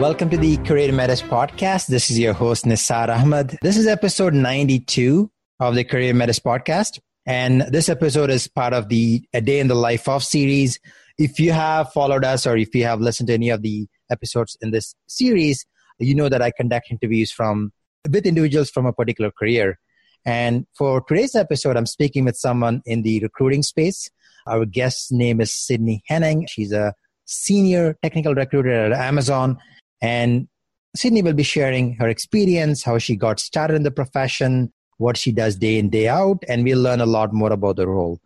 Welcome 0.00 0.30
to 0.30 0.38
the 0.38 0.56
CareerMetis 0.56 1.22
podcast. 1.28 1.88
This 1.88 2.10
is 2.10 2.18
your 2.18 2.32
host, 2.32 2.64
Nisar 2.64 3.10
Ahmed. 3.10 3.58
This 3.60 3.76
is 3.76 3.86
episode 3.86 4.32
92 4.32 5.30
of 5.60 5.74
the 5.74 5.84
CareerMetis 5.84 6.40
podcast. 6.40 6.98
And 7.26 7.62
this 7.70 7.88
episode 7.88 8.30
is 8.30 8.48
part 8.48 8.72
of 8.72 8.88
the 8.88 9.22
A 9.34 9.40
Day 9.40 9.60
in 9.60 9.68
the 9.68 9.74
Life 9.74 10.08
of 10.08 10.24
series. 10.24 10.80
If 11.18 11.38
you 11.38 11.52
have 11.52 11.92
followed 11.92 12.24
us 12.24 12.46
or 12.46 12.56
if 12.56 12.74
you 12.74 12.84
have 12.84 13.00
listened 13.00 13.28
to 13.28 13.34
any 13.34 13.50
of 13.50 13.62
the 13.62 13.86
episodes 14.10 14.56
in 14.62 14.70
this 14.70 14.94
series, 15.06 15.66
you 15.98 16.14
know 16.14 16.30
that 16.30 16.42
I 16.42 16.50
conduct 16.50 16.90
interviews 16.90 17.30
from 17.30 17.72
with 18.10 18.26
individuals 18.26 18.70
from 18.70 18.86
a 18.86 18.92
particular 18.92 19.30
career. 19.30 19.78
And 20.24 20.66
for 20.76 21.02
today's 21.02 21.34
episode, 21.34 21.76
I'm 21.76 21.86
speaking 21.86 22.24
with 22.24 22.36
someone 22.36 22.82
in 22.86 23.02
the 23.02 23.20
recruiting 23.20 23.62
space. 23.62 24.08
Our 24.46 24.64
guest's 24.64 25.12
name 25.12 25.40
is 25.40 25.50
Sydnee 25.50 26.00
Henning. 26.06 26.46
She's 26.48 26.72
a 26.72 26.94
senior 27.26 27.96
technical 28.02 28.34
recruiter 28.34 28.72
at 28.72 28.92
Amazon 28.92 29.58
and 30.00 30.48
Sydnee 30.96 31.22
will 31.22 31.34
be 31.34 31.44
sharing 31.44 31.94
her 31.96 32.08
experience, 32.08 32.82
how 32.82 32.98
she 32.98 33.14
got 33.14 33.38
started 33.38 33.74
in 33.74 33.84
the 33.84 33.90
profession, 33.90 34.72
what 35.00 35.16
she 35.16 35.32
does 35.32 35.56
day 35.56 35.78
in, 35.78 35.88
day 35.88 36.08
out, 36.08 36.44
and 36.46 36.62
we'll 36.62 36.78
learn 36.78 37.00
a 37.00 37.06
lot 37.06 37.32
more 37.32 37.52
about 37.52 37.76
the 37.76 37.88
role. 37.88 38.20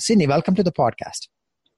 Sydnee, 0.00 0.26
welcome 0.26 0.54
to 0.54 0.62
the 0.62 0.72
podcast. 0.72 1.28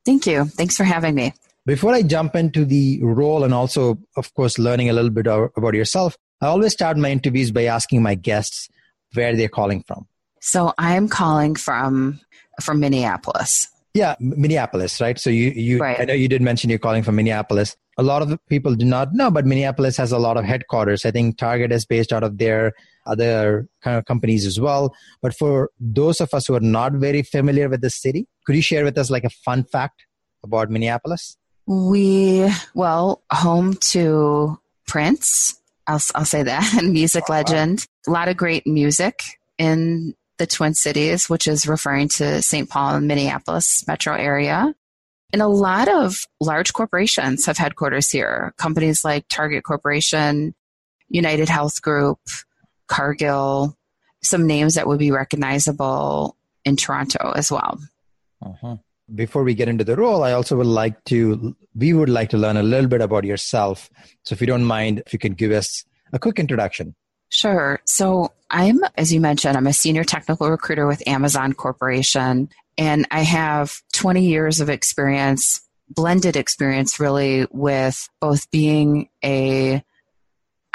Thank 0.06 0.26
you. 0.26 0.44
Thanks 0.44 0.76
for 0.76 0.84
having 0.84 1.14
me. 1.14 1.34
Before 1.66 1.92
I 1.92 2.02
jump 2.02 2.36
into 2.36 2.64
the 2.64 3.02
role 3.02 3.42
and 3.42 3.52
also, 3.52 3.98
of 4.16 4.32
course, 4.34 4.58
learning 4.58 4.88
a 4.88 4.92
little 4.92 5.10
bit 5.10 5.26
about 5.26 5.74
yourself, 5.74 6.16
I 6.40 6.46
always 6.46 6.72
start 6.72 6.96
my 6.96 7.10
interviews 7.10 7.50
by 7.50 7.64
asking 7.64 8.02
my 8.02 8.14
guests 8.14 8.68
where 9.14 9.34
they're 9.34 9.48
calling 9.48 9.82
from. 9.82 10.06
So 10.40 10.74
I'm 10.78 11.08
calling 11.08 11.56
from 11.56 12.20
from 12.62 12.80
Minneapolis. 12.80 13.68
Yeah, 13.94 14.14
Minneapolis, 14.20 15.00
right? 15.00 15.18
So 15.18 15.30
you, 15.30 15.50
you 15.50 15.78
right. 15.78 16.00
I 16.00 16.04
know 16.04 16.14
you 16.14 16.28
did 16.28 16.42
mention 16.42 16.68
you're 16.68 16.78
calling 16.78 17.02
from 17.02 17.16
Minneapolis. 17.16 17.76
A 17.96 18.02
lot 18.02 18.22
of 18.22 18.38
people 18.48 18.74
do 18.74 18.84
not 18.84 19.14
know, 19.14 19.30
but 19.30 19.46
Minneapolis 19.46 19.96
has 19.96 20.12
a 20.12 20.18
lot 20.18 20.36
of 20.36 20.44
headquarters. 20.44 21.04
I 21.04 21.10
think 21.10 21.38
Target 21.38 21.72
is 21.72 21.86
based 21.86 22.12
out 22.12 22.24
of 22.24 22.38
there, 22.38 22.74
other 23.06 23.68
kind 23.82 23.96
of 23.96 24.04
companies 24.04 24.46
as 24.46 24.60
well. 24.60 24.94
But 25.22 25.34
for 25.34 25.70
those 25.78 26.20
of 26.20 26.32
us 26.34 26.46
who 26.46 26.54
are 26.54 26.60
not 26.60 26.92
very 26.94 27.22
familiar 27.22 27.68
with 27.68 27.80
the 27.80 27.90
city, 27.90 28.26
could 28.46 28.56
you 28.56 28.62
share 28.62 28.84
with 28.84 28.98
us 28.98 29.10
like 29.10 29.24
a 29.24 29.30
fun 29.30 29.64
fact 29.64 30.06
about 30.42 30.70
Minneapolis? 30.70 31.36
We, 31.66 32.48
well, 32.74 33.22
home 33.30 33.74
to 33.74 34.58
Prince, 34.86 35.60
I'll, 35.86 36.00
I'll 36.14 36.24
say 36.24 36.42
that, 36.42 36.74
and 36.74 36.92
music 36.92 37.28
legend. 37.28 37.86
A 38.06 38.10
lot 38.10 38.28
of 38.28 38.36
great 38.36 38.66
music 38.66 39.22
in 39.58 40.14
the 40.38 40.46
Twin 40.46 40.74
Cities, 40.74 41.28
which 41.28 41.46
is 41.46 41.66
referring 41.66 42.08
to 42.08 42.42
St. 42.42 42.68
Paul 42.68 42.96
and 42.96 43.08
Minneapolis 43.08 43.84
metro 43.86 44.14
area. 44.14 44.74
And 45.32 45.42
a 45.42 45.48
lot 45.48 45.88
of 45.88 46.16
large 46.40 46.72
corporations 46.72 47.46
have 47.46 47.58
headquarters 47.58 48.10
here. 48.10 48.54
Companies 48.56 49.04
like 49.04 49.26
Target 49.28 49.64
Corporation, 49.64 50.54
United 51.08 51.48
Health 51.48 51.82
Group, 51.82 52.18
Cargill, 52.86 53.76
some 54.22 54.46
names 54.46 54.74
that 54.74 54.86
would 54.86 54.98
be 54.98 55.10
recognizable 55.10 56.36
in 56.64 56.76
Toronto 56.76 57.32
as 57.32 57.50
well. 57.50 57.78
Uh-huh. 58.42 58.76
Before 59.14 59.44
we 59.44 59.54
get 59.54 59.68
into 59.68 59.84
the 59.84 59.96
role, 59.96 60.24
I 60.24 60.32
also 60.32 60.56
would 60.56 60.66
like 60.66 61.02
to, 61.04 61.54
we 61.74 61.92
would 61.92 62.08
like 62.08 62.30
to 62.30 62.38
learn 62.38 62.56
a 62.56 62.62
little 62.62 62.88
bit 62.88 63.02
about 63.02 63.24
yourself. 63.24 63.90
So 64.22 64.32
if 64.32 64.40
you 64.40 64.46
don't 64.46 64.64
mind, 64.64 65.02
if 65.06 65.12
you 65.12 65.18
could 65.18 65.36
give 65.36 65.52
us 65.52 65.84
a 66.12 66.18
quick 66.18 66.38
introduction. 66.38 66.94
Sure. 67.28 67.80
So 67.84 68.32
I'm, 68.48 68.80
as 68.96 69.12
you 69.12 69.20
mentioned, 69.20 69.56
I'm 69.56 69.66
a 69.66 69.72
senior 69.72 70.04
technical 70.04 70.48
recruiter 70.48 70.86
with 70.86 71.06
Amazon 71.06 71.52
Corporation, 71.52 72.48
and 72.78 73.06
I 73.10 73.20
have 73.22 73.82
20 73.92 74.24
years 74.24 74.60
of 74.60 74.70
experience, 74.70 75.60
blended 75.88 76.36
experience 76.36 77.00
really, 77.00 77.46
with 77.50 78.08
both 78.20 78.50
being 78.50 79.08
a 79.24 79.84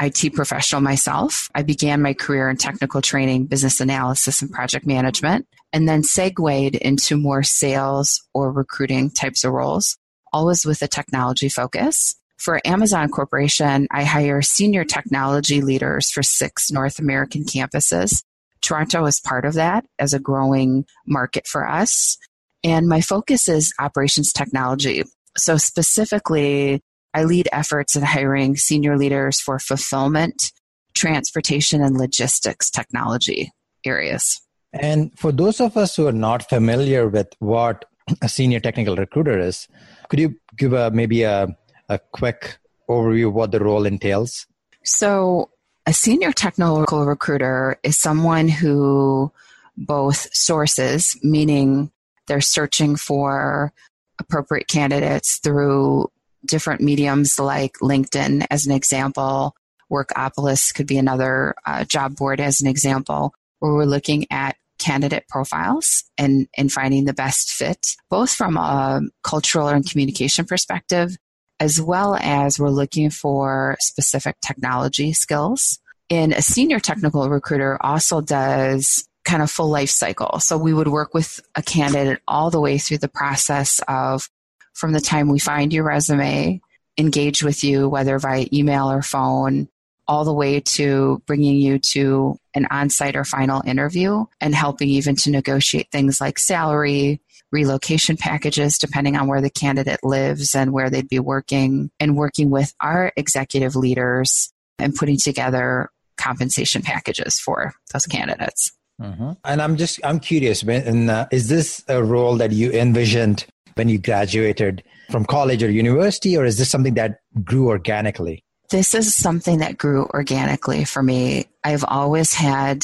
IT 0.01 0.33
professional 0.33 0.81
myself. 0.81 1.49
I 1.53 1.63
began 1.63 2.01
my 2.01 2.13
career 2.13 2.49
in 2.49 2.57
technical 2.57 3.01
training, 3.01 3.45
business 3.45 3.81
analysis, 3.81 4.41
and 4.41 4.51
project 4.51 4.85
management, 4.85 5.47
and 5.73 5.87
then 5.87 6.03
segued 6.03 6.75
into 6.75 7.17
more 7.17 7.43
sales 7.43 8.21
or 8.33 8.51
recruiting 8.51 9.11
types 9.11 9.43
of 9.43 9.51
roles, 9.51 9.97
always 10.31 10.65
with 10.65 10.81
a 10.81 10.87
technology 10.87 11.49
focus. 11.49 12.15
For 12.37 12.61
Amazon 12.65 13.09
Corporation, 13.09 13.87
I 13.91 14.05
hire 14.05 14.41
senior 14.41 14.85
technology 14.85 15.61
leaders 15.61 16.09
for 16.09 16.23
six 16.23 16.71
North 16.71 16.97
American 16.97 17.43
campuses. 17.43 18.23
Toronto 18.61 19.05
is 19.05 19.19
part 19.19 19.43
of 19.43 19.55
that 19.55 19.85
as 19.99 20.13
a 20.13 20.19
growing 20.19 20.85
market 21.05 21.47
for 21.47 21.67
us. 21.67 22.17
And 22.63 22.87
my 22.87 23.01
focus 23.01 23.49
is 23.49 23.73
operations 23.79 24.31
technology. 24.31 25.03
So 25.37 25.57
specifically, 25.57 26.81
I 27.13 27.23
lead 27.23 27.49
efforts 27.51 27.95
in 27.95 28.03
hiring 28.03 28.55
senior 28.55 28.97
leaders 28.97 29.39
for 29.39 29.59
fulfillment, 29.59 30.51
transportation, 30.93 31.81
and 31.81 31.97
logistics 31.97 32.69
technology 32.69 33.51
areas. 33.85 34.39
And 34.73 35.17
for 35.17 35.31
those 35.31 35.59
of 35.59 35.75
us 35.77 35.95
who 35.95 36.07
are 36.07 36.11
not 36.11 36.47
familiar 36.47 37.07
with 37.07 37.27
what 37.39 37.85
a 38.21 38.29
senior 38.29 38.59
technical 38.59 38.95
recruiter 38.95 39.39
is, 39.39 39.67
could 40.09 40.19
you 40.19 40.35
give 40.55 40.73
a 40.73 40.91
maybe 40.91 41.23
a 41.23 41.47
a 41.89 41.99
quick 42.11 42.59
overview 42.87 43.27
of 43.27 43.33
what 43.33 43.51
the 43.51 43.59
role 43.59 43.85
entails? 43.85 44.45
So, 44.83 45.49
a 45.85 45.93
senior 45.93 46.31
technical 46.31 47.05
recruiter 47.05 47.79
is 47.83 47.97
someone 47.97 48.47
who 48.47 49.31
both 49.75 50.27
sources, 50.33 51.17
meaning 51.23 51.91
they're 52.27 52.41
searching 52.41 52.95
for 52.95 53.73
appropriate 54.19 54.67
candidates 54.67 55.39
through 55.39 56.09
different 56.45 56.81
mediums 56.81 57.39
like 57.39 57.73
LinkedIn, 57.81 58.45
as 58.49 58.65
an 58.65 58.71
example. 58.71 59.55
Workopolis 59.91 60.73
could 60.73 60.87
be 60.87 60.97
another 60.97 61.55
uh, 61.65 61.83
job 61.85 62.15
board, 62.15 62.39
as 62.39 62.61
an 62.61 62.67
example, 62.67 63.33
where 63.59 63.73
we're 63.73 63.85
looking 63.85 64.25
at 64.31 64.55
candidate 64.77 65.27
profiles 65.27 66.03
and, 66.17 66.47
and 66.57 66.71
finding 66.71 67.05
the 67.05 67.13
best 67.13 67.51
fit, 67.51 67.95
both 68.09 68.31
from 68.31 68.55
a 68.57 69.01
cultural 69.23 69.67
and 69.67 69.89
communication 69.89 70.45
perspective, 70.45 71.17
as 71.59 71.81
well 71.81 72.15
as 72.15 72.59
we're 72.59 72.69
looking 72.69 73.09
for 73.09 73.75
specific 73.81 74.37
technology 74.41 75.11
skills. 75.11 75.79
And 76.09 76.33
a 76.33 76.41
senior 76.41 76.79
technical 76.79 77.29
recruiter 77.29 77.77
also 77.83 78.21
does 78.21 79.07
kind 79.25 79.43
of 79.43 79.51
full 79.51 79.69
life 79.69 79.89
cycle. 79.89 80.39
So 80.39 80.57
we 80.57 80.73
would 80.73 80.87
work 80.87 81.13
with 81.13 81.39
a 81.55 81.61
candidate 81.61 82.21
all 82.27 82.49
the 82.49 82.61
way 82.61 82.77
through 82.77 82.99
the 82.99 83.09
process 83.09 83.79
of 83.87 84.29
from 84.73 84.93
the 84.93 85.01
time 85.01 85.29
we 85.29 85.39
find 85.39 85.73
your 85.73 85.83
resume, 85.83 86.61
engage 86.97 87.43
with 87.43 87.63
you, 87.63 87.87
whether 87.87 88.19
via 88.19 88.45
email 88.51 88.91
or 88.91 89.01
phone, 89.01 89.69
all 90.07 90.25
the 90.25 90.33
way 90.33 90.59
to 90.59 91.21
bringing 91.27 91.57
you 91.57 91.77
to 91.77 92.35
an 92.55 92.65
on 92.71 92.89
site 92.89 93.15
or 93.15 93.23
final 93.23 93.61
interview 93.65 94.25
and 94.41 94.55
helping 94.55 94.89
even 94.89 95.15
to 95.15 95.29
negotiate 95.29 95.91
things 95.91 96.19
like 96.19 96.39
salary, 96.39 97.21
relocation 97.51 98.17
packages 98.17 98.77
depending 98.77 99.15
on 99.15 99.27
where 99.27 99.41
the 99.41 99.49
candidate 99.49 100.03
lives 100.03 100.55
and 100.55 100.73
where 100.73 100.89
they'd 100.89 101.09
be 101.09 101.19
working, 101.19 101.91
and 101.99 102.17
working 102.17 102.49
with 102.49 102.73
our 102.81 103.11
executive 103.15 103.75
leaders 103.75 104.51
and 104.79 104.95
putting 104.95 105.17
together 105.17 105.91
compensation 106.17 106.81
packages 106.81 107.39
for 107.39 107.73
those 107.93 108.05
candidates. 108.05 108.71
Mm-hmm. 108.99 109.31
And 109.45 109.61
I'm 109.61 109.77
just 109.77 109.99
I'm 110.03 110.19
curious, 110.19 110.61
and, 110.63 111.09
uh, 111.09 111.27
is 111.31 111.47
this 111.47 111.83
a 111.87 112.03
role 112.03 112.35
that 112.37 112.51
you 112.51 112.71
envisioned 112.71 113.45
when 113.79 113.87
you 113.87 113.97
graduated 113.97 114.83
from 115.09 115.23
college 115.23 115.63
or 115.63 115.71
university, 115.71 116.35
or 116.35 116.43
is 116.43 116.57
this 116.57 116.69
something 116.69 116.95
that 116.95 117.21
grew 117.45 117.69
organically? 117.69 118.43
This 118.71 118.93
is 118.93 119.15
something 119.15 119.59
that 119.59 119.77
grew 119.77 120.05
organically 120.07 120.83
for 120.83 121.01
me. 121.01 121.45
I've 121.63 121.85
always 121.87 122.33
had 122.33 122.83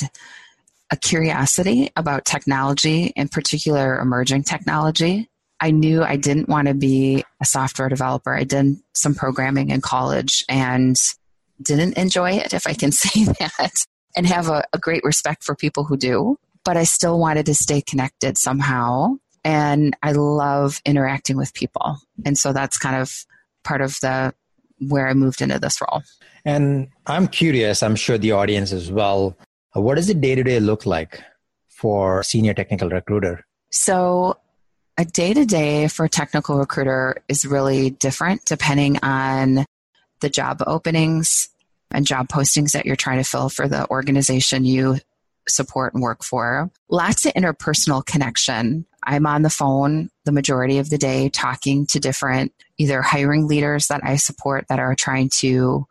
a 0.94 0.96
curiosity 0.96 1.92
about 1.98 2.24
technology, 2.24 3.12
in 3.18 3.28
particular 3.28 4.00
emerging 4.00 4.44
technology. 4.44 5.30
I 5.60 5.72
knew 5.72 6.02
I 6.02 6.16
didn't 6.16 6.48
want 6.48 6.70
to 6.70 6.74
be 6.74 7.26
a 7.42 7.46
software 7.46 7.90
developer. 7.90 8.34
I 8.34 8.46
did 8.46 8.78
some 8.94 9.16
programming 9.16 9.72
in 9.72 9.82
college 9.82 10.46
and 10.48 10.96
didn't 11.62 11.98
enjoy 11.98 12.32
it, 12.32 12.54
if 12.54 12.66
I 12.66 12.74
can 12.74 12.92
say 13.04 13.26
that, 13.26 13.74
and 14.16 14.26
have 14.28 14.48
a, 14.48 14.64
a 14.72 14.80
great 14.80 15.04
respect 15.04 15.44
for 15.44 15.56
people 15.56 15.84
who 15.84 15.98
do. 15.98 16.38
But 16.64 16.78
I 16.78 16.86
still 16.86 17.20
wanted 17.20 17.48
to 17.48 17.54
stay 17.54 17.82
connected 17.82 18.38
somehow. 18.38 19.18
And 19.46 19.96
I 20.04 20.12
love 20.12 20.82
interacting 20.84 21.38
with 21.38 21.54
people. 21.54 22.00
And 22.26 22.38
so 22.38 22.52
that's 22.52 22.78
kind 22.78 22.98
of 22.98 23.26
part 23.64 23.80
of 23.80 23.98
the 24.02 24.34
where 24.80 25.08
I 25.08 25.14
moved 25.14 25.42
into 25.42 25.58
this 25.58 25.80
role. 25.80 26.04
And 26.44 26.90
I'm 27.08 27.30
curious, 27.30 27.82
I'm 27.82 27.96
sure 27.96 28.18
the 28.18 28.34
audience 28.34 28.74
as 28.74 28.92
well 28.92 29.38
what 29.76 29.96
does 29.96 30.08
the 30.08 30.14
day 30.14 30.36
to 30.36 30.44
day 30.44 30.60
look 30.60 30.86
like 30.86 31.22
for 31.68 32.24
senior 32.24 32.54
technical 32.54 32.90
recruiter? 32.90 33.46
So, 33.72 34.38
a 34.98 35.04
day 35.04 35.34
to 35.34 35.46
day 35.46 35.90
for 35.90 36.06
a 36.06 36.10
technical 36.10 36.58
recruiter 36.58 37.22
is 37.28 37.46
really 37.46 37.90
different 37.90 38.46
depending 38.46 38.98
on 39.04 39.66
the 40.22 40.30
job 40.30 40.64
openings 40.66 41.50
and 41.92 42.08
job 42.08 42.30
postings 42.30 42.72
that 42.72 42.86
you're 42.86 42.96
trying 42.96 43.18
to 43.18 43.30
fill 43.30 43.50
for 43.50 43.68
the 43.68 43.90
organization 43.90 44.64
you 44.64 45.00
support 45.50 45.94
and 45.94 46.02
work 46.02 46.24
for. 46.24 46.72
Lots 46.90 47.26
of 47.26 47.34
interpersonal 47.34 48.06
connection. 48.06 48.86
I'm 49.06 49.25
on 49.25 49.42
the 49.42 49.50
phone 49.50 50.10
the 50.25 50.31
majority 50.31 50.80
of 50.80 50.90
the 50.90 50.98
day 50.98 51.30
talking 51.30 51.86
to 51.88 52.00
different 52.00 52.52
either 52.78 53.02
hiring 53.02 53.48
leaders 53.48 53.88
that 53.88 54.02
I 54.04 54.18
support 54.18 54.66
that 54.69 54.80
are 54.80 54.96
trying 54.96 55.30
to 55.38 55.86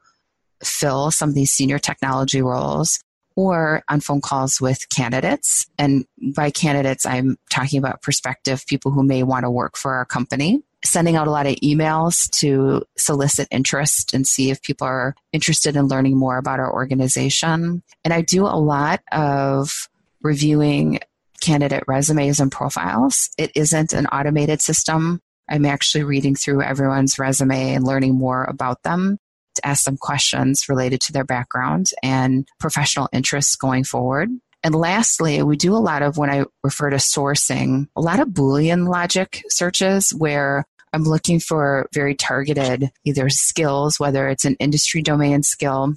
fill 0.62 1.10
some 1.10 1.30
of 1.30 1.34
these 1.34 1.52
senior 1.52 1.78
technology 1.78 2.42
roles 2.42 3.00
or 3.36 3.82
on 3.88 4.00
phone 4.00 4.20
calls 4.20 4.60
with 4.60 4.88
candidates. 4.90 5.66
And 5.78 6.06
by 6.34 6.50
candidates, 6.50 7.04
I'm 7.04 7.36
talking 7.50 7.78
about 7.78 8.02
prospective 8.02 8.66
people 8.66 8.92
who 8.92 9.02
may 9.02 9.22
want 9.22 9.44
to 9.44 9.50
work 9.50 9.76
for 9.76 9.94
our 9.94 10.04
company. 10.04 10.62
Sending 10.84 11.16
out 11.16 11.26
a 11.26 11.30
lot 11.30 11.46
of 11.46 11.54
emails 11.56 12.28
to 12.40 12.84
solicit 12.98 13.48
interest 13.50 14.12
and 14.12 14.26
see 14.26 14.50
if 14.50 14.62
people 14.62 14.86
are 14.86 15.14
interested 15.32 15.76
in 15.76 15.88
learning 15.88 16.16
more 16.16 16.36
about 16.36 16.60
our 16.60 16.72
organization. 16.72 17.82
And 18.04 18.12
I 18.12 18.20
do 18.20 18.44
a 18.44 18.60
lot 18.60 19.00
of 19.10 19.88
reviewing 20.20 21.00
candidate 21.44 21.84
resumes 21.86 22.40
and 22.40 22.50
profiles. 22.50 23.28
It 23.36 23.52
isn't 23.54 23.92
an 23.92 24.06
automated 24.06 24.62
system. 24.62 25.20
I'm 25.48 25.66
actually 25.66 26.04
reading 26.04 26.34
through 26.34 26.62
everyone's 26.62 27.18
resume 27.18 27.74
and 27.74 27.84
learning 27.84 28.14
more 28.14 28.44
about 28.44 28.82
them 28.82 29.18
to 29.56 29.66
ask 29.66 29.84
them 29.84 29.98
questions 29.98 30.68
related 30.68 31.02
to 31.02 31.12
their 31.12 31.24
background 31.24 31.90
and 32.02 32.48
professional 32.58 33.08
interests 33.12 33.56
going 33.56 33.84
forward. 33.84 34.30
And 34.62 34.74
lastly, 34.74 35.42
we 35.42 35.56
do 35.56 35.76
a 35.76 35.78
lot 35.78 36.02
of 36.02 36.16
when 36.16 36.30
I 36.30 36.44
refer 36.62 36.88
to 36.88 36.96
sourcing, 36.96 37.88
a 37.94 38.00
lot 38.00 38.20
of 38.20 38.28
Boolean 38.28 38.88
logic 38.88 39.42
searches 39.48 40.10
where 40.10 40.64
I'm 40.94 41.04
looking 41.04 41.40
for 41.40 41.86
very 41.92 42.14
targeted 42.14 42.90
either 43.04 43.28
skills, 43.28 44.00
whether 44.00 44.28
it's 44.28 44.46
an 44.46 44.56
industry 44.58 45.02
domain 45.02 45.42
skill 45.42 45.94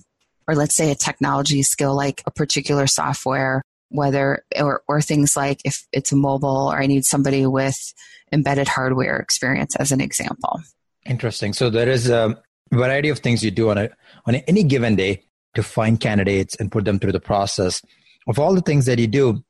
or 0.47 0.55
let's 0.55 0.75
say 0.75 0.91
a 0.91 0.95
technology 0.95 1.63
skill 1.63 1.95
like 1.95 2.21
a 2.25 2.31
particular 2.31 2.87
software, 2.87 3.61
whether 3.89 4.43
or, 4.59 4.81
or 4.87 5.01
things 5.01 5.35
like 5.35 5.61
if 5.63 5.87
it's 5.91 6.11
a 6.11 6.15
mobile 6.15 6.69
or 6.71 6.81
I 6.81 6.87
need 6.87 7.05
somebody 7.05 7.45
with 7.45 7.93
embedded 8.31 8.67
hardware 8.67 9.17
experience 9.17 9.75
as 9.77 9.91
an 9.91 10.01
example. 10.01 10.61
Interesting. 11.05 11.53
So 11.53 11.69
there 11.69 11.89
is 11.89 12.09
a 12.09 12.41
variety 12.71 13.09
of 13.09 13.19
things 13.19 13.43
you 13.43 13.51
do 13.51 13.69
on 13.69 13.77
a 13.77 13.89
on 14.25 14.35
any 14.35 14.63
given 14.63 14.95
day 14.95 15.23
to 15.55 15.63
find 15.63 15.99
candidates 15.99 16.55
and 16.55 16.71
put 16.71 16.85
them 16.85 16.99
through 16.99 17.13
the 17.13 17.19
process. 17.19 17.81
Of 18.27 18.39
all 18.39 18.53
the 18.53 18.61
things 18.61 18.85
that 18.85 18.99
you 18.99 19.07
do, 19.07 19.43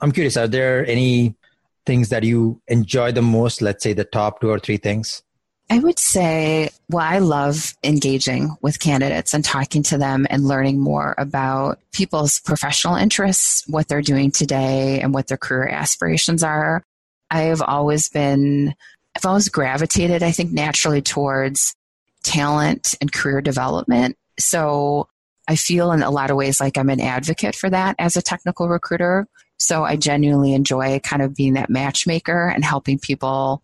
I'm 0.00 0.12
curious, 0.12 0.36
are 0.36 0.48
there 0.48 0.86
any 0.86 1.36
things 1.84 2.08
that 2.08 2.24
you 2.24 2.60
enjoy 2.68 3.12
the 3.12 3.22
most? 3.22 3.60
Let's 3.60 3.84
say 3.84 3.92
the 3.92 4.04
top 4.04 4.40
two 4.40 4.50
or 4.50 4.58
three 4.58 4.78
things. 4.78 5.22
I 5.70 5.78
would 5.78 5.98
say, 5.98 6.68
well, 6.90 7.04
I 7.04 7.18
love 7.18 7.74
engaging 7.82 8.56
with 8.60 8.80
candidates 8.80 9.32
and 9.32 9.44
talking 9.44 9.82
to 9.84 9.98
them 9.98 10.26
and 10.28 10.46
learning 10.46 10.78
more 10.78 11.14
about 11.16 11.78
people's 11.92 12.38
professional 12.40 12.96
interests, 12.96 13.64
what 13.66 13.88
they're 13.88 14.02
doing 14.02 14.30
today, 14.30 15.00
and 15.00 15.14
what 15.14 15.28
their 15.28 15.38
career 15.38 15.68
aspirations 15.68 16.42
are. 16.42 16.84
I 17.30 17.42
have 17.42 17.62
always 17.62 18.10
been, 18.10 18.74
I've 19.16 19.24
always 19.24 19.48
gravitated, 19.48 20.22
I 20.22 20.32
think, 20.32 20.52
naturally 20.52 21.00
towards 21.00 21.74
talent 22.22 22.94
and 23.00 23.12
career 23.12 23.40
development. 23.40 24.16
So 24.38 25.08
I 25.48 25.56
feel 25.56 25.92
in 25.92 26.02
a 26.02 26.10
lot 26.10 26.30
of 26.30 26.36
ways 26.36 26.60
like 26.60 26.76
I'm 26.76 26.90
an 26.90 27.00
advocate 27.00 27.54
for 27.54 27.70
that 27.70 27.96
as 27.98 28.16
a 28.16 28.22
technical 28.22 28.68
recruiter. 28.68 29.26
So 29.56 29.84
I 29.84 29.96
genuinely 29.96 30.52
enjoy 30.52 30.98
kind 31.00 31.22
of 31.22 31.34
being 31.34 31.54
that 31.54 31.70
matchmaker 31.70 32.48
and 32.48 32.64
helping 32.64 32.98
people 32.98 33.62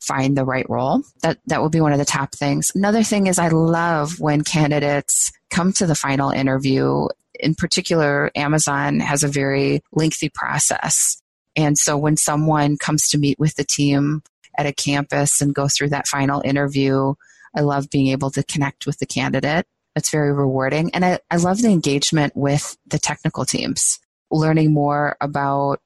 find 0.00 0.36
the 0.36 0.44
right 0.44 0.68
role. 0.68 1.02
That 1.22 1.38
that 1.46 1.62
would 1.62 1.72
be 1.72 1.80
one 1.80 1.92
of 1.92 1.98
the 1.98 2.04
top 2.04 2.34
things. 2.34 2.70
Another 2.74 3.02
thing 3.02 3.26
is 3.26 3.38
I 3.38 3.48
love 3.48 4.20
when 4.20 4.42
candidates 4.42 5.32
come 5.50 5.72
to 5.74 5.86
the 5.86 5.94
final 5.94 6.30
interview. 6.30 7.06
In 7.38 7.54
particular, 7.54 8.30
Amazon 8.34 9.00
has 9.00 9.22
a 9.22 9.28
very 9.28 9.82
lengthy 9.92 10.28
process. 10.28 11.20
And 11.56 11.76
so 11.76 11.96
when 11.96 12.16
someone 12.16 12.76
comes 12.76 13.08
to 13.08 13.18
meet 13.18 13.38
with 13.38 13.54
the 13.56 13.64
team 13.64 14.22
at 14.56 14.66
a 14.66 14.72
campus 14.72 15.40
and 15.40 15.54
go 15.54 15.68
through 15.68 15.88
that 15.90 16.06
final 16.06 16.42
interview, 16.44 17.14
I 17.54 17.60
love 17.62 17.90
being 17.90 18.08
able 18.08 18.30
to 18.32 18.42
connect 18.42 18.86
with 18.86 18.98
the 18.98 19.06
candidate. 19.06 19.66
It's 19.96 20.10
very 20.10 20.32
rewarding. 20.32 20.90
And 20.94 21.04
I, 21.04 21.18
I 21.30 21.36
love 21.36 21.62
the 21.62 21.70
engagement 21.70 22.36
with 22.36 22.76
the 22.86 22.98
technical 22.98 23.44
teams, 23.44 23.98
learning 24.30 24.72
more 24.72 25.16
about 25.20 25.80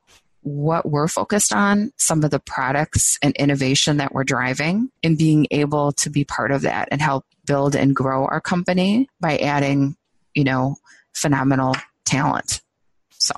what 0.44 0.88
we're 0.88 1.08
focused 1.08 1.52
on, 1.52 1.91
some 1.96 2.23
of 2.23 2.31
the 2.31 2.38
products 2.38 3.19
and 3.23 3.35
innovation 3.37 3.96
that 3.96 4.14
we're 4.14 4.25
driving, 4.25 4.91
and 5.02 5.19
being 5.19 5.46
able 5.50 5.93
to 5.93 6.11
be 6.11 6.25
part 6.25 6.52
of 6.52 6.62
that 6.62 6.88
and 6.91 7.00
help 7.00 7.25
build 7.46 7.75
and 7.75 7.96
grow 7.96 8.26
our 8.26 8.41
company 8.41 9.08
by 9.20 9.38
adding, 9.38 9.96
you 10.35 10.44
know, 10.44 10.76
phenomenal 11.14 11.75
talent. 12.05 12.61
So 13.12 13.35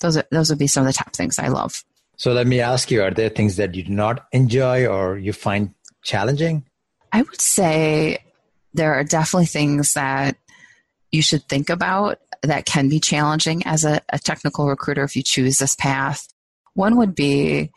those 0.00 0.18
are, 0.18 0.24
those 0.30 0.50
would 0.50 0.58
be 0.58 0.66
some 0.66 0.86
of 0.86 0.86
the 0.86 0.92
top 0.92 1.14
things 1.14 1.38
I 1.38 1.48
love. 1.48 1.82
So 2.16 2.32
let 2.32 2.46
me 2.46 2.60
ask 2.60 2.90
you: 2.90 3.02
Are 3.02 3.10
there 3.10 3.30
things 3.30 3.56
that 3.56 3.74
you 3.74 3.82
do 3.82 3.92
not 3.92 4.26
enjoy 4.32 4.86
or 4.86 5.16
you 5.16 5.32
find 5.32 5.74
challenging? 6.02 6.66
I 7.12 7.22
would 7.22 7.40
say 7.40 8.18
there 8.74 8.94
are 8.94 9.04
definitely 9.04 9.46
things 9.46 9.94
that 9.94 10.36
you 11.10 11.22
should 11.22 11.48
think 11.48 11.70
about 11.70 12.18
that 12.42 12.66
can 12.66 12.88
be 12.88 13.00
challenging 13.00 13.66
as 13.66 13.84
a, 13.84 14.00
a, 14.10 14.18
technical 14.18 14.68
recruiter 14.68 15.02
if 15.02 15.16
you 15.16 15.22
choose 15.22 15.58
this 15.58 15.74
path. 15.74 16.28
One 16.74 16.96
would 16.96 17.14
be 17.14 17.70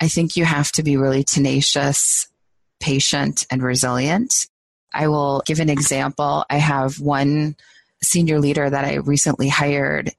I 0.00 0.08
think 0.08 0.34
you 0.34 0.44
have 0.44 0.72
to 0.72 0.82
be 0.82 0.96
really 0.96 1.24
tenacious, 1.24 2.26
patient, 2.80 3.46
and 3.50 3.62
resilient. 3.62 4.34
I 4.92 5.08
will 5.08 5.42
give 5.44 5.60
an 5.60 5.68
example. 5.68 6.44
I 6.48 6.56
have 6.56 6.98
one 6.98 7.54
senior 8.02 8.40
leader 8.40 8.68
that 8.68 8.84
I 8.84 8.94
recently 8.94 9.48
hired. 9.48 10.10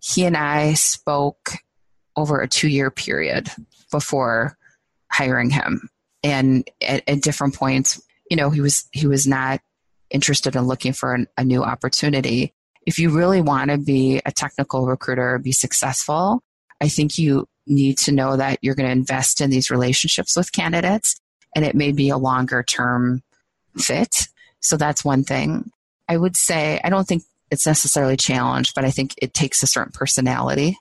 He 0.00 0.24
and 0.24 0.36
I 0.36 0.74
spoke 0.74 1.52
over 2.16 2.40
a 2.40 2.48
two 2.48 2.68
year 2.68 2.90
period 2.90 3.50
before 3.90 4.56
hiring 5.12 5.50
him. 5.50 5.90
And 6.24 6.68
at, 6.80 7.02
at 7.06 7.20
different 7.20 7.54
points, 7.54 8.00
you 8.30 8.36
know, 8.36 8.50
he 8.50 8.60
was 8.60 8.88
he 8.92 9.06
was 9.06 9.26
not 9.26 9.60
interested 10.10 10.56
in 10.56 10.66
looking 10.66 10.92
for 10.92 11.14
an, 11.14 11.26
a 11.36 11.44
new 11.44 11.62
opportunity. 11.62 12.54
If 12.86 12.98
you 12.98 13.10
really 13.10 13.42
want 13.42 13.70
to 13.70 13.78
be 13.78 14.22
a 14.24 14.32
technical 14.32 14.86
recruiter, 14.86 15.38
be 15.38 15.52
successful, 15.52 16.42
I 16.80 16.88
think 16.88 17.18
you 17.18 17.46
need 17.66 17.98
to 17.98 18.12
know 18.12 18.36
that 18.36 18.58
you're 18.62 18.74
going 18.74 18.86
to 18.86 18.92
invest 18.92 19.40
in 19.40 19.50
these 19.50 19.70
relationships 19.70 20.36
with 20.36 20.52
candidates 20.52 21.16
and 21.54 21.64
it 21.64 21.74
may 21.74 21.92
be 21.92 22.10
a 22.10 22.18
longer 22.18 22.62
term 22.62 23.22
fit. 23.78 24.28
So 24.60 24.76
that's 24.76 25.04
one 25.04 25.24
thing. 25.24 25.70
I 26.08 26.16
would 26.16 26.36
say 26.36 26.80
I 26.84 26.90
don't 26.90 27.06
think 27.06 27.24
it's 27.50 27.66
necessarily 27.66 28.16
challenged, 28.16 28.72
but 28.74 28.84
I 28.84 28.90
think 28.90 29.14
it 29.18 29.34
takes 29.34 29.62
a 29.62 29.66
certain 29.66 29.92
personality 29.92 30.78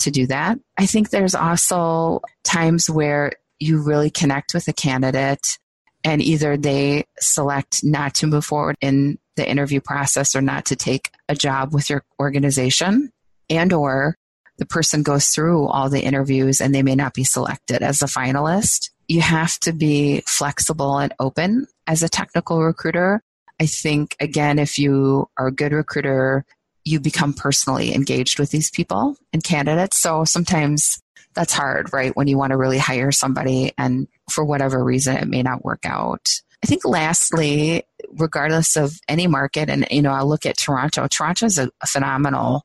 to 0.00 0.10
do 0.10 0.26
that. 0.26 0.58
I 0.76 0.86
think 0.86 1.10
there's 1.10 1.34
also 1.34 2.20
times 2.44 2.90
where 2.90 3.32
you 3.58 3.82
really 3.82 4.10
connect 4.10 4.52
with 4.52 4.68
a 4.68 4.72
candidate 4.72 5.58
and 6.04 6.22
either 6.22 6.56
they 6.56 7.04
select 7.18 7.80
not 7.82 8.14
to 8.16 8.26
move 8.26 8.44
forward 8.44 8.76
in 8.80 9.18
the 9.36 9.48
interview 9.48 9.80
process 9.80 10.34
or 10.34 10.40
not 10.40 10.66
to 10.66 10.76
take 10.76 11.10
a 11.28 11.34
job 11.34 11.74
with 11.74 11.90
your 11.90 12.02
organization 12.20 13.10
and 13.50 13.72
or 13.72 14.16
the 14.58 14.66
person 14.66 15.02
goes 15.02 15.28
through 15.28 15.66
all 15.66 15.88
the 15.88 16.02
interviews 16.02 16.60
and 16.60 16.74
they 16.74 16.82
may 16.82 16.94
not 16.94 17.14
be 17.14 17.24
selected 17.24 17.82
as 17.82 18.02
a 18.02 18.06
finalist 18.06 18.90
you 19.08 19.20
have 19.20 19.58
to 19.60 19.72
be 19.72 20.22
flexible 20.26 20.98
and 20.98 21.14
open 21.20 21.66
as 21.86 22.02
a 22.02 22.08
technical 22.08 22.62
recruiter 22.62 23.22
i 23.60 23.66
think 23.66 24.16
again 24.20 24.58
if 24.58 24.78
you 24.78 25.28
are 25.38 25.48
a 25.48 25.52
good 25.52 25.72
recruiter 25.72 26.44
you 26.84 27.00
become 27.00 27.32
personally 27.32 27.94
engaged 27.94 28.38
with 28.38 28.50
these 28.50 28.70
people 28.70 29.16
and 29.32 29.42
candidates 29.42 30.00
so 30.00 30.24
sometimes 30.24 31.00
that's 31.36 31.52
hard, 31.52 31.92
right? 31.92 32.16
When 32.16 32.26
you 32.26 32.36
want 32.36 32.50
to 32.50 32.56
really 32.56 32.78
hire 32.78 33.12
somebody 33.12 33.72
and 33.78 34.08
for 34.32 34.44
whatever 34.44 34.82
reason 34.82 35.16
it 35.16 35.28
may 35.28 35.42
not 35.42 35.64
work 35.64 35.84
out. 35.84 36.28
I 36.64 36.66
think 36.66 36.84
lastly, 36.84 37.84
regardless 38.14 38.76
of 38.76 38.98
any 39.06 39.26
market, 39.26 39.68
and 39.68 39.86
you 39.90 40.02
know, 40.02 40.10
I 40.10 40.22
look 40.22 40.46
at 40.46 40.56
Toronto, 40.56 41.06
Toronto 41.06 41.46
is 41.46 41.58
a, 41.58 41.70
phenomenal 41.86 42.62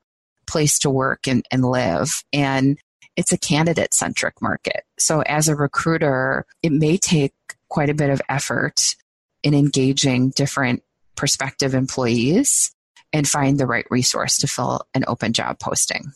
place 0.51 0.77
to 0.79 0.89
work 0.89 1.27
and, 1.27 1.45
and 1.49 1.63
live. 1.63 2.23
And 2.33 2.77
it's 3.15 3.31
a 3.31 3.37
candidate 3.37 3.93
centric 3.93 4.41
market. 4.41 4.83
So 4.99 5.21
as 5.21 5.47
a 5.47 5.55
recruiter, 5.55 6.45
it 6.61 6.71
may 6.71 6.97
take 6.97 7.33
quite 7.69 7.89
a 7.89 7.93
bit 7.93 8.09
of 8.09 8.21
effort 8.29 8.95
in 9.43 9.53
engaging 9.53 10.29
different 10.31 10.83
prospective 11.15 11.73
employees 11.73 12.75
and 13.13 13.27
find 13.27 13.59
the 13.59 13.65
right 13.65 13.85
resource 13.89 14.37
to 14.39 14.47
fill 14.47 14.81
an 14.93 15.03
open 15.07 15.33
job 15.33 15.59
posting. 15.59 16.11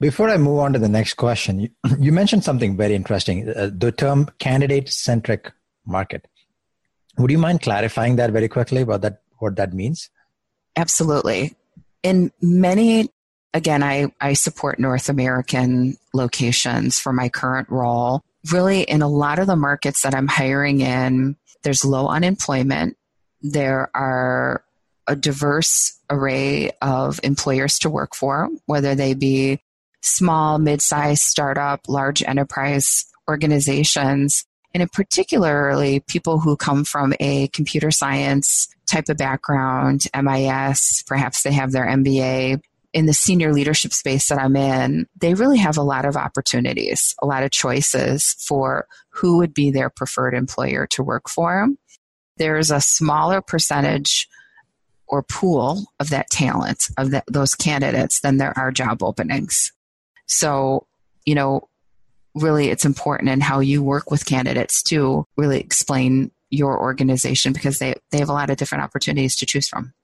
Before 0.00 0.28
I 0.30 0.36
move 0.36 0.58
on 0.60 0.72
to 0.74 0.78
the 0.78 0.88
next 0.88 1.14
question, 1.14 1.60
you, 1.60 1.70
you 1.98 2.12
mentioned 2.12 2.44
something 2.44 2.76
very 2.76 2.94
interesting 2.94 3.48
uh, 3.48 3.70
the 3.72 3.92
term 3.92 4.30
candidate 4.38 4.88
centric 4.88 5.52
market. 5.86 6.26
Would 7.18 7.30
you 7.30 7.38
mind 7.38 7.62
clarifying 7.62 8.16
that 8.16 8.30
very 8.30 8.48
quickly, 8.48 8.84
what 8.84 9.02
that, 9.02 9.22
what 9.38 9.56
that 9.56 9.74
means? 9.74 10.08
Absolutely. 10.76 11.56
In 12.04 12.30
many 12.40 13.10
again, 13.54 13.82
I, 13.82 14.12
I 14.20 14.34
support 14.34 14.78
North 14.78 15.08
American 15.08 15.96
locations 16.12 16.98
for 16.98 17.12
my 17.12 17.28
current 17.28 17.68
role. 17.70 18.22
Really, 18.52 18.82
in 18.82 19.02
a 19.02 19.08
lot 19.08 19.38
of 19.38 19.46
the 19.46 19.56
markets 19.56 20.02
that 20.02 20.14
I'm 20.14 20.28
hiring 20.28 20.80
in, 20.80 21.36
there's 21.62 21.84
low 21.84 22.08
unemployment. 22.08 22.96
There 23.42 23.90
are 23.94 24.64
a 25.06 25.16
diverse 25.16 25.98
array 26.10 26.70
of 26.82 27.20
employers 27.22 27.78
to 27.80 27.90
work 27.90 28.14
for, 28.14 28.48
whether 28.66 28.94
they 28.94 29.14
be 29.14 29.60
small, 30.02 30.58
mid 30.58 30.80
sized 30.80 31.22
startup, 31.22 31.88
large 31.88 32.22
enterprise 32.22 33.06
organizations, 33.28 34.46
and 34.74 34.82
in 34.82 34.88
particularly 34.88 36.00
people 36.00 36.40
who 36.40 36.56
come 36.56 36.84
from 36.84 37.14
a 37.20 37.48
computer 37.48 37.90
science 37.90 38.68
type 38.86 39.08
of 39.08 39.16
background, 39.16 40.04
MIS, 40.14 41.02
perhaps 41.06 41.42
they 41.42 41.52
have 41.52 41.72
their 41.72 41.86
MBA. 41.86 42.60
In 42.98 43.06
the 43.06 43.14
senior 43.14 43.52
leadership 43.52 43.92
space 43.92 44.28
that 44.28 44.40
I'm 44.40 44.56
in, 44.56 45.06
they 45.20 45.34
really 45.34 45.58
have 45.58 45.76
a 45.76 45.84
lot 45.84 46.04
of 46.04 46.16
opportunities, 46.16 47.14
a 47.22 47.26
lot 47.26 47.44
of 47.44 47.52
choices 47.52 48.34
for 48.44 48.88
who 49.10 49.36
would 49.36 49.54
be 49.54 49.70
their 49.70 49.88
preferred 49.88 50.34
employer 50.34 50.84
to 50.88 51.04
work 51.04 51.28
for. 51.28 51.68
There's 52.38 52.72
a 52.72 52.80
smaller 52.80 53.40
percentage 53.40 54.26
or 55.06 55.22
pool 55.22 55.86
of 56.00 56.10
that 56.10 56.28
talent, 56.28 56.88
of 56.98 57.12
the, 57.12 57.22
those 57.28 57.54
candidates, 57.54 58.18
than 58.18 58.38
there 58.38 58.52
are 58.58 58.72
job 58.72 59.00
openings. 59.04 59.70
So, 60.26 60.88
you 61.24 61.36
know, 61.36 61.68
really 62.34 62.68
it's 62.68 62.84
important 62.84 63.30
in 63.30 63.40
how 63.40 63.60
you 63.60 63.80
work 63.80 64.10
with 64.10 64.26
candidates 64.26 64.82
to 64.84 65.24
really 65.36 65.60
explain 65.60 66.32
your 66.50 66.76
organization 66.80 67.52
because 67.52 67.78
they, 67.78 67.94
they 68.10 68.18
have 68.18 68.28
a 68.28 68.32
lot 68.32 68.50
of 68.50 68.56
different 68.56 68.82
opportunities 68.82 69.36
to 69.36 69.46
choose 69.46 69.68
from. 69.68 69.94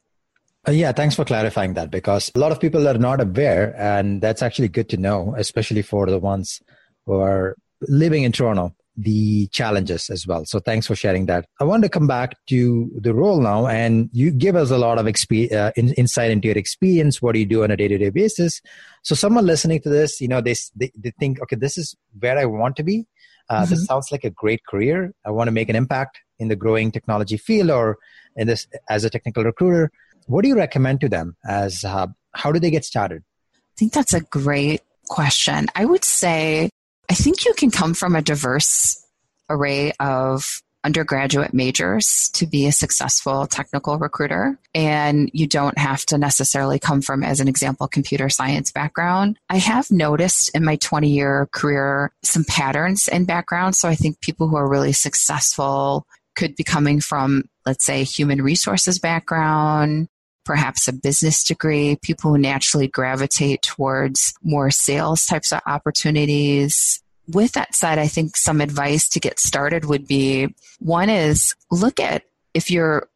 Uh, 0.67 0.73
yeah, 0.73 0.93
thanks 0.93 1.15
for 1.15 1.25
clarifying 1.25 1.75
that 1.75 1.91
because 1.91 2.31
a 2.35 2.39
lot 2.39 2.53
of 2.53 2.61
people 2.61 2.89
are 2.89 2.99
not 2.99 3.21
aware, 3.21 3.75
and 3.79 4.23
that's 4.23 4.43
actually 4.43 4.69
good 4.69 4.89
to 4.89 4.97
know, 4.97 5.35
especially 5.37 5.83
for 5.83 6.07
the 6.07 6.19
ones 6.19 6.63
who 7.07 7.15
are 7.15 7.57
living 7.89 8.23
in 8.23 8.33
Toronto 8.33 8.75
the 8.97 9.49
challenges 9.49 10.09
as 10.11 10.27
well. 10.27 10.45
So 10.47 10.61
thanks 10.61 10.87
for 10.87 10.95
sharing 10.95 11.27
that. 11.27 11.47
I 11.61 11.65
want 11.65 11.83
to 11.83 11.89
come 11.89 12.07
back 12.07 12.37
to 12.49 12.91
the 12.95 13.13
role 13.13 13.41
now, 13.41 13.67
and 13.67 14.09
you 14.13 14.31
give 14.31 14.57
us 14.57 14.71
a 14.71 14.79
lot 14.79 14.99
of 14.99 15.07
exp- 15.07 15.53
uh, 15.53 15.73
in, 15.77 15.93
insight 15.95 16.31
into 16.31 16.49
your 16.49 16.57
experience. 16.57 17.21
What 17.21 17.33
do 17.33 17.41
you 17.41 17.47
do 17.47 17.65
on 17.65 17.71
a 17.71 17.77
day 17.77 17.89
to 17.89 17.99
day 17.99 18.11
basis? 18.11 18.61
So 19.03 19.15
someone 19.15 19.47
listening 19.47 19.81
to 19.83 19.89
this, 19.89 20.21
you 20.21 20.29
know, 20.29 20.41
they, 20.41 20.55
they, 20.77 20.93
they 20.97 21.13
think, 21.19 21.43
okay, 21.43 21.57
this 21.57 21.77
is 21.77 21.97
where 22.19 22.39
I 22.39 22.45
want 22.45 22.77
to 22.77 22.83
be. 22.83 23.05
Uh, 23.51 23.63
mm-hmm. 23.63 23.71
This 23.71 23.85
sounds 23.87 24.11
like 24.11 24.25
a 24.25 24.31
great 24.31 24.65
career. 24.65 25.13
I 25.27 25.31
want 25.31 25.49
to 25.49 25.53
make 25.53 25.69
an 25.69 25.77
impact 25.77 26.21
in 26.39 26.49
the 26.49 26.57
growing 26.57 26.91
technology 26.91 27.37
field 27.37 27.71
or 27.71 27.99
in 28.37 28.47
this 28.47 28.67
as 28.89 29.05
a 29.05 29.11
technical 29.11 29.45
recruiter. 29.45 29.91
What 30.27 30.43
do 30.43 30.49
you 30.49 30.57
recommend 30.57 31.01
to 31.03 31.09
them 31.09 31.37
as 31.49 31.85
uh, 31.85 32.07
how 32.33 32.53
do 32.53 32.59
they 32.59 32.71
get 32.71 32.85
started? 32.85 33.23
I 33.55 33.77
think 33.77 33.93
that's 33.93 34.15
a 34.15 34.21
great 34.21 34.83
question. 35.09 35.67
I 35.75 35.85
would 35.85 36.05
say 36.05 36.71
I 37.11 37.15
think 37.15 37.45
you 37.45 37.55
can 37.55 37.71
come 37.71 37.95
from 37.95 38.17
a 38.17 38.23
diverse 38.23 39.05
array 39.51 39.93
of 40.01 40.63
undergraduate 40.85 41.55
majors 41.55 42.31
to 42.35 42.47
be 42.47 42.67
a 42.67 42.73
successful 42.73 43.47
technical 43.47 43.99
recruiter. 43.99 44.59
And 44.75 45.31
you 45.33 45.47
don't 45.47 45.79
have 45.79 46.05
to 46.07 46.19
necessarily 46.19 46.79
come 46.79 47.01
from, 47.01 47.25
as 47.25 47.41
an 47.41 47.49
example, 47.49 47.89
computer 47.89 48.29
science 48.29 48.71
background. 48.71 49.39
I 49.49 49.57
have 49.57 49.91
noticed 49.91 50.51
in 50.55 50.65
my 50.65 50.77
20 50.77 51.09
year 51.09 51.49
career 51.53 52.13
some 52.23 52.45
patterns 52.45 53.09
in 53.09 53.25
background. 53.25 53.77
So 53.77 53.89
I 53.89 53.95
think 53.95 54.21
people 54.21 54.49
who 54.49 54.57
are 54.57 54.69
really 54.69 54.93
successful 54.93 56.07
could 56.37 56.55
be 56.55 56.65
coming 56.65 57.01
from, 57.01 57.45
let's 57.65 57.85
say, 57.85 58.05
human 58.05 58.43
resources 58.43 58.99
background, 58.99 60.09
perhaps 60.45 60.89
a 60.89 60.93
business 60.93 61.45
degree, 61.45 61.97
people 62.03 62.31
who 62.33 62.39
naturally 62.39 62.89
gravitate 62.89 63.63
towards 63.63 64.35
more 64.43 64.71
sales 64.71 65.25
types 65.25 65.53
of 65.53 65.61
opportunities. 65.67 67.03
With 67.29 67.53
that 67.53 67.75
said, 67.75 67.99
I 67.99 68.07
think 68.07 68.37
some 68.37 68.61
advice 68.61 69.09
to 69.11 69.21
get 69.21 69.41
started 69.41 69.87
would 69.87 70.07
be 70.07 70.55
one 70.79 71.09
is 71.09 71.55
look 71.71 71.99
at 72.01 72.25
if 72.53 72.71
you're, 72.71 73.09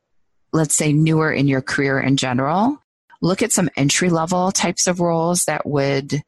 let's 0.52 0.75
say, 0.75 0.92
newer 0.92 1.30
in 1.30 1.47
your 1.47 1.62
career 1.62 2.00
in 2.00 2.16
general, 2.16 2.82
look 3.20 3.42
at 3.42 3.52
some 3.52 3.70
entry 3.76 4.11
level 4.11 4.50
types 4.50 4.87
of 4.87 5.00
roles 5.00 5.44
that 5.44 5.66
would 5.66 6.23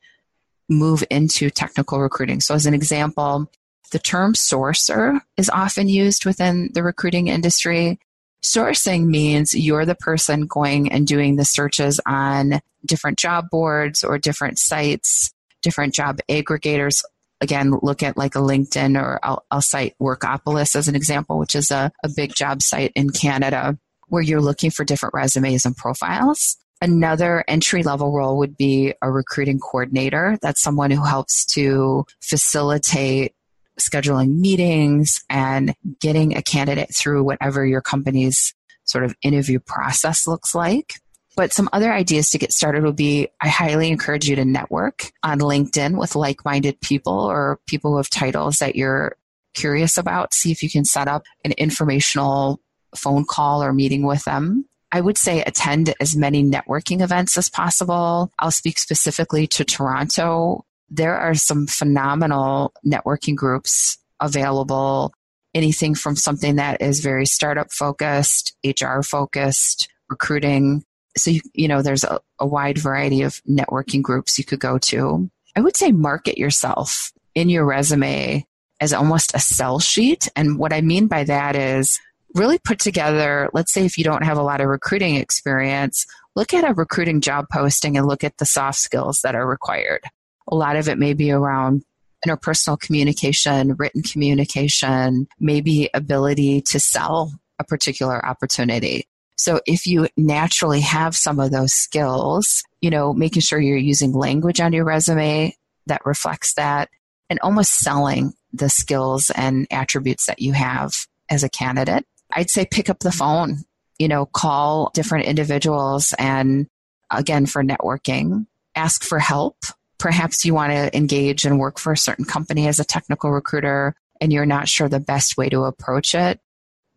move 0.69 1.03
into 1.11 1.51
technical 1.51 2.01
recruiting. 2.01 2.41
So, 2.41 2.55
as 2.55 2.67
an 2.67 2.75
example, 2.75 3.51
the 3.91 3.99
term 3.99 4.35
sourcer 4.35 5.21
is 5.37 5.51
often 5.51 5.89
used 5.89 6.25
within 6.25 6.71
the 6.73 6.83
recruiting 6.83 7.29
industry. 7.29 7.99
Sourcing 8.43 9.07
means 9.07 9.55
you're 9.55 9.85
the 9.85 9.95
person 9.95 10.47
going 10.47 10.91
and 10.91 11.07
doing 11.07 11.37
the 11.37 11.45
searches 11.45 12.01
on 12.07 12.61
different 12.85 13.19
job 13.19 13.51
boards 13.51 14.03
or 14.03 14.19
different 14.19 14.59
sites, 14.59 15.33
different 15.63 15.95
job 15.95 16.19
aggregators. 16.29 17.03
Again, 17.43 17.73
look 17.83 18.03
at 18.03 18.17
like 18.17 18.35
a 18.35 18.41
LinkedIn 18.41 19.01
or 19.01 19.21
I'll, 19.23 19.45
I'll 19.51 19.63
cite 19.63 19.95
Workopolis 20.01 20.75
as 20.75 20.89
an 20.89 20.97
example, 20.97 21.39
which 21.39 21.55
is 21.55 21.71
a, 21.71 21.93
a 22.03 22.09
big 22.09 22.35
job 22.35 22.63
site 22.63 22.93
in 22.95 23.11
Canada 23.11 23.79
where 24.09 24.23
you're 24.23 24.41
looking 24.41 24.71
for 24.71 24.85
different 24.85 25.15
resumes 25.15 25.65
and 25.65 25.77
profiles. 25.77 26.57
Another 26.83 27.45
entry 27.47 27.83
level 27.83 28.13
role 28.13 28.39
would 28.39 28.57
be 28.57 28.95
a 29.03 29.11
recruiting 29.11 29.59
coordinator. 29.59 30.39
That's 30.41 30.63
someone 30.63 30.91
who 30.91 31.05
helps 31.05 31.45
to 31.47 32.07
facilitate 32.23 33.35
scheduling 33.81 34.39
meetings 34.39 35.23
and 35.29 35.75
getting 36.01 36.37
a 36.37 36.43
candidate 36.43 36.95
through 36.95 37.25
whatever 37.25 37.67
your 37.67 37.81
company's 37.81 38.55
sort 38.85 39.05
of 39.05 39.15
interview 39.23 39.59
process 39.59 40.27
looks 40.27 40.55
like. 40.55 40.95
But 41.37 41.53
some 41.53 41.69
other 41.73 41.93
ideas 41.93 42.31
to 42.31 42.39
get 42.39 42.53
started 42.53 42.83
would 42.83 42.97
be 42.97 43.29
I 43.41 43.49
highly 43.49 43.89
encourage 43.89 44.29
you 44.29 44.37
to 44.37 44.45
network 44.45 45.11
on 45.23 45.39
LinkedIn 45.39 45.99
with 45.99 46.17
like 46.17 46.45
minded 46.45 46.81
people 46.81 47.15
or 47.15 47.61
people 47.67 47.93
who 47.93 47.97
have 47.99 48.11
titles 48.11 48.57
that 48.57 48.77
you're 48.77 49.17
curious 49.55 49.97
about. 49.97 50.35
See 50.35 50.51
if 50.51 50.63
you 50.63 50.71
can 50.71 50.85
set 50.85 51.09
up 51.09 51.23
an 51.45 51.53
informational 51.53 52.61
phone 52.97 53.25
call 53.25 53.63
or 53.63 53.73
meeting 53.73 54.05
with 54.05 54.25
them. 54.25 54.67
I 54.93 55.01
would 55.01 55.17
say 55.17 55.43
attend 55.43 55.95
as 56.01 56.17
many 56.17 56.43
networking 56.43 57.01
events 57.01 57.37
as 57.37 57.49
possible. 57.49 58.33
I'll 58.41 58.51
speak 58.51 58.79
specifically 58.79 59.47
to 59.49 59.65
Toronto 59.65 60.65
there 60.91 61.17
are 61.17 61.35
some 61.35 61.67
phenomenal 61.67 62.73
networking 62.85 63.37
groups 63.37 63.97
available. 64.21 65.13
Anything 65.55 65.95
from 65.95 66.17
something 66.17 66.57
that 66.57 66.83
is 66.83 67.01
very 67.01 67.27
startup 67.27 67.73
focused, 67.73 68.57
HR 68.65 69.03
focused, 69.03 69.89
recruiting. 70.09 70.85
So, 71.17 71.31
you, 71.31 71.41
you 71.55 71.69
know, 71.69 71.83
there's 71.83 72.05
a, 72.05 72.21
a 72.39 72.47
wide 72.47 72.79
variety 72.79 73.23
of 73.23 73.41
networking 73.49 74.03
groups 74.03 74.39
you 74.39 74.45
could 74.45 74.61
go 74.61 74.79
to. 74.79 75.31
I 75.57 75.61
would 75.61 75.77
say 75.77 75.91
market 75.93 76.39
yourself 76.39 77.13
in 77.35 77.49
your 77.49 77.65
resume 77.65 78.47
as 78.81 78.93
almost 78.93 79.35
a 79.35 79.41
sell 79.41 79.79
sheet. 79.79 80.29
And 80.37 80.59
what 80.59 80.73
I 80.73 80.81
mean 80.81 81.07
by 81.07 81.25
that 81.25 81.57
is 81.57 81.99
really 82.35 82.59
put 82.59 82.79
together, 82.79 83.51
let's 83.53 83.73
say 83.73 83.85
if 83.85 83.99
you 83.99 84.05
don't 84.05 84.25
have 84.25 84.39
a 84.39 84.43
lot 84.43 84.61
of 84.61 84.69
recruiting 84.69 85.17
experience, 85.17 86.07
look 86.37 86.55
at 86.55 86.69
a 86.69 86.75
recruiting 86.75 87.21
job 87.21 87.47
posting 87.53 87.97
and 87.97 88.07
look 88.07 88.25
at 88.25 88.39
the 88.39 88.47
soft 88.47 88.79
skills 88.79 89.21
that 89.23 89.35
are 89.35 89.47
required. 89.47 90.03
A 90.51 90.57
lot 90.57 90.77
of 90.77 90.89
it 90.89 90.99
may 90.99 91.15
be 91.15 91.31
around 91.31 91.85
interpersonal 92.27 92.79
communication, 92.79 93.75
written 93.77 94.03
communication, 94.03 95.27
maybe 95.39 95.89
ability 95.95 96.61
to 96.63 96.79
sell 96.79 97.33
a 97.59 97.65
particular 97.65 98.25
opportunity. 98.25 99.07
So 99.37 99.61
if 99.67 99.87
you 99.87 100.09
naturally 100.19 100.81
have 100.81 101.17
some 101.17 101.41
of 101.41 101.51
those 101.51 101.73
skills, 101.73 102.63
you 102.83 102.91
know, 102.91 103.15
making 103.15 103.41
sure 103.41 103.59
you're 103.59 103.79
using 103.79 104.13
language 104.13 104.61
on 104.61 104.73
your 104.73 104.85
resume 104.85 105.55
that 105.87 106.05
reflects 106.05 106.55
that 106.55 106.91
and 107.31 107.39
almost 107.41 107.73
selling 107.73 108.35
the 108.53 108.69
skills 108.69 109.31
and 109.35 109.67
attributes 109.71 110.27
that 110.27 110.41
you 110.41 110.53
have 110.53 110.91
as 111.31 111.43
a 111.43 111.49
candidate. 111.49 112.05
I'd 112.33 112.51
say 112.51 112.67
pick 112.67 112.91
up 112.91 112.99
the 112.99 113.13
phone, 113.13 113.65
you 113.99 114.09
know, 114.09 114.27
call 114.27 114.91
different 114.93 115.27
individuals 115.27 116.13
and 116.19 116.67
again 117.11 117.47
for 117.47 117.63
networking, 117.63 118.47
ask 118.75 119.03
for 119.03 119.19
help 119.19 119.57
perhaps 120.01 120.45
you 120.45 120.55
want 120.55 120.73
to 120.73 120.97
engage 120.97 121.45
and 121.45 121.61
work 121.61 121.79
for 121.79 121.93
a 121.93 121.97
certain 121.97 122.25
company 122.25 122.67
as 122.67 122.81
a 122.81 122.85
technical 122.85 123.31
recruiter 123.31 123.95
and 124.21 124.33
you're 124.33 124.47
not 124.47 124.69
sure 124.69 124.89
the 124.89 124.99
best 124.99 125.37
way 125.37 125.49
to 125.49 125.63
approach 125.65 126.15
it 126.15 126.41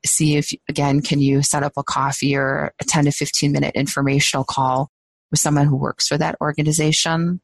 see 0.05 0.37
if 0.37 0.51
again 0.67 1.01
can 1.01 1.19
you 1.19 1.43
set 1.43 1.63
up 1.63 1.73
a 1.77 1.83
coffee 1.83 2.35
or 2.35 2.73
a 2.81 2.83
10 2.83 3.05
to 3.05 3.11
15 3.11 3.51
minute 3.51 3.75
informational 3.75 4.43
call 4.43 4.89
with 5.31 5.39
someone 5.39 5.67
who 5.67 5.75
works 5.75 6.07
for 6.07 6.17
that 6.17 6.35
organization 6.41 7.39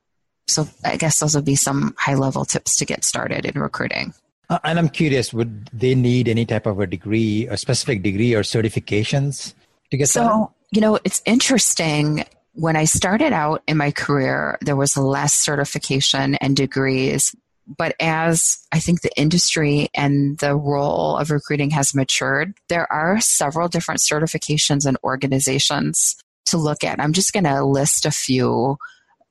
so 0.47 0.67
i 0.83 0.97
guess 0.97 1.19
those 1.19 1.35
would 1.35 1.45
be 1.45 1.55
some 1.55 1.93
high 1.97 2.15
level 2.15 2.45
tips 2.45 2.75
to 2.77 2.85
get 2.85 3.03
started 3.03 3.45
in 3.45 3.59
recruiting 3.59 4.13
uh, 4.49 4.59
and 4.63 4.79
i'm 4.79 4.89
curious 4.89 5.33
would 5.33 5.67
they 5.71 5.93
need 5.93 6.27
any 6.27 6.45
type 6.45 6.65
of 6.65 6.79
a 6.79 6.87
degree 6.87 7.47
a 7.47 7.57
specific 7.57 8.01
degree 8.01 8.33
or 8.33 8.41
certifications 8.41 9.53
to 9.91 9.97
get 9.97 10.07
so 10.07 10.21
started? 10.21 10.47
you 10.71 10.81
know 10.81 10.99
it's 11.03 11.21
interesting 11.25 12.25
when 12.59 12.75
I 12.75 12.83
started 12.83 13.31
out 13.31 13.63
in 13.67 13.77
my 13.77 13.91
career, 13.91 14.57
there 14.59 14.75
was 14.75 14.97
less 14.97 15.33
certification 15.33 16.35
and 16.35 16.57
degrees. 16.57 17.33
But 17.65 17.95
as 18.01 18.57
I 18.73 18.79
think 18.79 19.01
the 19.01 19.17
industry 19.17 19.87
and 19.93 20.37
the 20.39 20.57
role 20.57 21.15
of 21.15 21.31
recruiting 21.31 21.69
has 21.69 21.95
matured, 21.95 22.53
there 22.67 22.91
are 22.91 23.21
several 23.21 23.69
different 23.69 24.01
certifications 24.01 24.85
and 24.85 24.97
organizations 25.05 26.17
to 26.47 26.57
look 26.57 26.83
at. 26.83 26.99
I'm 26.99 27.13
just 27.13 27.31
going 27.31 27.45
to 27.45 27.63
list 27.63 28.05
a 28.05 28.11
few. 28.11 28.77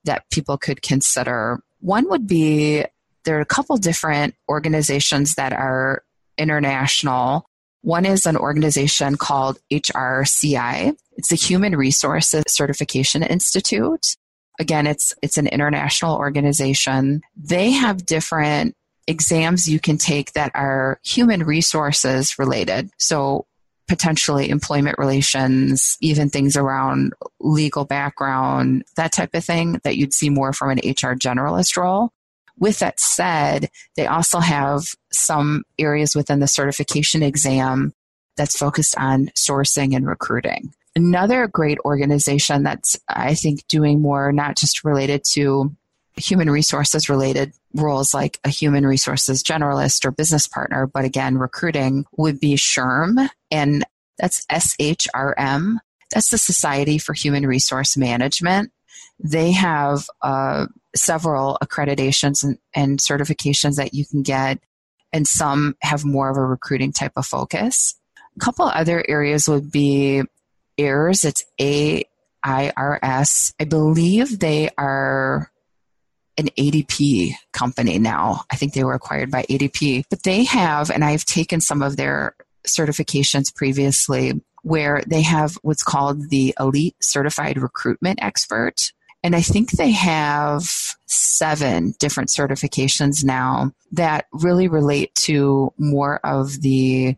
that 0.04 0.25
people 0.30 0.56
could 0.56 0.80
consider. 0.80 1.61
One 1.80 2.08
would 2.08 2.26
be 2.26 2.85
there 3.25 3.37
are 3.37 3.42
a 3.42 3.47
couple 3.47 3.76
different 3.76 4.37
organizations 4.49 5.35
that 5.35 5.52
are 5.52 6.02
international. 6.38 7.48
One 7.82 8.04
is 8.04 8.26
an 8.26 8.37
organization 8.37 9.16
called 9.16 9.58
HRCI. 9.73 10.97
It's 11.16 11.28
the 11.28 11.37
Human 11.37 11.76
Resources 11.76 12.44
Certification 12.49 13.23
Institute. 13.23 14.16
Again, 14.61 14.87
it's 14.87 15.12
it's 15.23 15.37
an 15.37 15.47
international 15.47 16.16
organization. 16.16 17.23
They 17.37 17.70
have 17.70 18.04
different 18.04 18.75
exams 19.06 19.68
you 19.68 19.80
can 19.80 19.97
take 19.97 20.32
that 20.32 20.52
are 20.54 21.00
human 21.02 21.44
resources 21.44 22.38
related. 22.38 22.90
So 22.99 23.47
potentially 23.88 24.50
employment 24.50 24.99
relations, 24.99 25.97
even 26.00 26.28
things 26.28 26.56
around 26.56 27.14
legal 27.40 27.85
background, 27.85 28.85
that 28.97 29.12
type 29.12 29.35
of 29.35 29.44
thing 29.44 29.80
that 29.82 29.97
you'd 29.97 30.12
see 30.12 30.28
more 30.28 30.52
from 30.52 30.70
an 30.70 30.78
HR 30.78 31.16
generalist 31.16 31.76
role. 31.76 32.12
With 32.58 32.80
that 32.80 32.98
said, 33.00 33.70
they 33.96 34.06
also 34.06 34.40
have 34.40 34.82
some 35.12 35.64
areas 35.78 36.14
within 36.14 36.40
the 36.40 36.48
certification 36.48 37.22
exam 37.22 37.92
that's 38.36 38.56
focused 38.56 38.96
on 38.96 39.30
sourcing 39.36 39.94
and 39.94 40.06
recruiting. 40.06 40.72
Another 40.96 41.46
great 41.46 41.78
organization 41.84 42.62
that's, 42.64 42.96
I 43.08 43.34
think, 43.34 43.66
doing 43.68 44.00
more 44.00 44.32
not 44.32 44.56
just 44.56 44.84
related 44.84 45.22
to 45.32 45.74
human 46.16 46.50
resources 46.50 47.08
related 47.08 47.52
roles 47.74 48.12
like 48.12 48.38
a 48.44 48.48
human 48.48 48.84
resources 48.84 49.42
generalist 49.42 50.04
or 50.04 50.10
business 50.10 50.48
partner, 50.48 50.86
but 50.86 51.04
again, 51.04 51.38
recruiting 51.38 52.04
would 52.16 52.40
be 52.40 52.54
SHRM. 52.54 53.28
And 53.50 53.84
that's 54.18 54.44
S 54.50 54.74
H 54.80 55.06
R 55.14 55.34
M. 55.38 55.80
That's 56.10 56.30
the 56.30 56.38
Society 56.38 56.98
for 56.98 57.12
Human 57.12 57.46
Resource 57.46 57.96
Management. 57.96 58.72
They 59.20 59.52
have 59.52 60.06
uh, 60.22 60.66
several 60.99 61.59
accreditations 61.62 62.43
and, 62.43 62.59
and 62.75 62.99
certifications 62.99 63.76
that 63.76 63.95
you 63.95 64.05
can 64.07 64.23
get, 64.23 64.59
and 65.12 65.26
some 65.26 65.76
have 65.83 66.05
more 66.05 66.31
of 66.31 66.37
a 66.37 66.45
recruiting 66.45 66.93
type 66.93 67.12
of 67.17 67.26
focus. 67.26 67.95
A 68.37 68.40
couple 68.40 68.67
other 68.67 69.05
areas 69.09 69.49
would 69.49 69.71
be 69.71 70.23
AIRS. 70.78 71.25
It's 71.25 71.45
A 71.61 72.05
I 72.43 72.73
R 72.76 72.99
S. 73.02 73.52
I 73.61 73.64
believe 73.64 74.38
they 74.38 74.71
are 74.78 75.50
an 76.37 76.49
ADP 76.57 77.33
company 77.52 77.99
now. 77.99 78.45
I 78.50 78.57
think 78.57 78.73
they 78.73 78.85
were 78.85 78.95
acquired 78.95 79.31
by 79.31 79.43
ADP, 79.43 80.05
but 80.09 80.23
they 80.23 80.45
have, 80.45 80.90
and 80.90 81.05
I've 81.05 81.25
taken 81.25 81.61
some 81.61 81.83
of 81.83 81.97
their 81.97 82.37
certifications 82.67 83.52
previously 83.55 84.40
where 84.62 85.02
they 85.07 85.23
have 85.23 85.55
what's 85.62 85.83
called 85.83 86.31
the 86.31 86.55
Elite 86.61 86.97
Certified 87.00 87.59
Recruitment 87.59 88.21
Expert. 88.23 88.93
And 89.22 89.34
I 89.34 89.42
think 89.42 89.70
they 89.70 89.90
have 89.90 90.64
seven 91.06 91.94
different 91.98 92.30
certifications 92.30 93.25
now 93.25 93.72
that 93.92 94.26
really 94.32 94.68
relate 94.68 95.14
to 95.16 95.72
more 95.76 96.20
of 96.25 96.60
the 96.60 97.16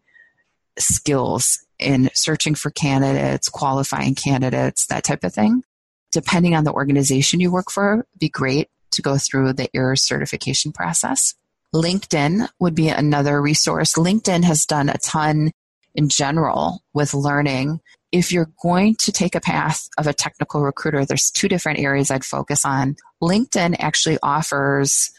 skills 0.79 1.65
in 1.79 2.11
searching 2.15 2.55
for 2.55 2.71
candidates, 2.71 3.49
qualifying 3.49 4.15
candidates, 4.15 4.87
that 4.87 5.05
type 5.05 5.25
of 5.25 5.35
thing. 5.35 5.63
Depending 6.13 6.55
on 6.55 6.65
the 6.65 6.73
organization 6.73 7.41
you 7.41 7.53
work 7.53 7.71
for, 7.71 8.07
be 8.19 8.29
great 8.29 8.69
to 8.93 9.03
go 9.03 9.17
through 9.17 9.53
the 9.53 9.69
AIRS 9.75 10.03
certification 10.03 10.73
process. 10.73 11.35
LinkedIn 11.75 12.49
would 12.59 12.75
be 12.75 12.89
another 12.89 13.41
resource. 13.41 13.95
LinkedIn 13.95 14.43
has 14.45 14.67
done 14.67 14.89
a 14.89 14.99
ton 14.99 15.53
in 15.95 16.09
general 16.09 16.83
with 16.93 17.15
learning. 17.15 17.81
If 18.13 18.33
you're 18.33 18.51
going 18.63 18.97
to 18.97 19.13
take 19.13 19.35
a 19.35 19.41
path 19.41 19.89
of 19.97 20.07
a 20.07 20.13
technical 20.13 20.63
recruiter, 20.63 21.05
there's 21.05 21.31
two 21.31 21.49
different 21.49 21.79
areas 21.79 22.11
I'd 22.11 22.25
focus 22.25 22.65
on. 22.65 22.97
LinkedIn 23.23 23.77
actually 23.79 24.19
offers, 24.23 25.11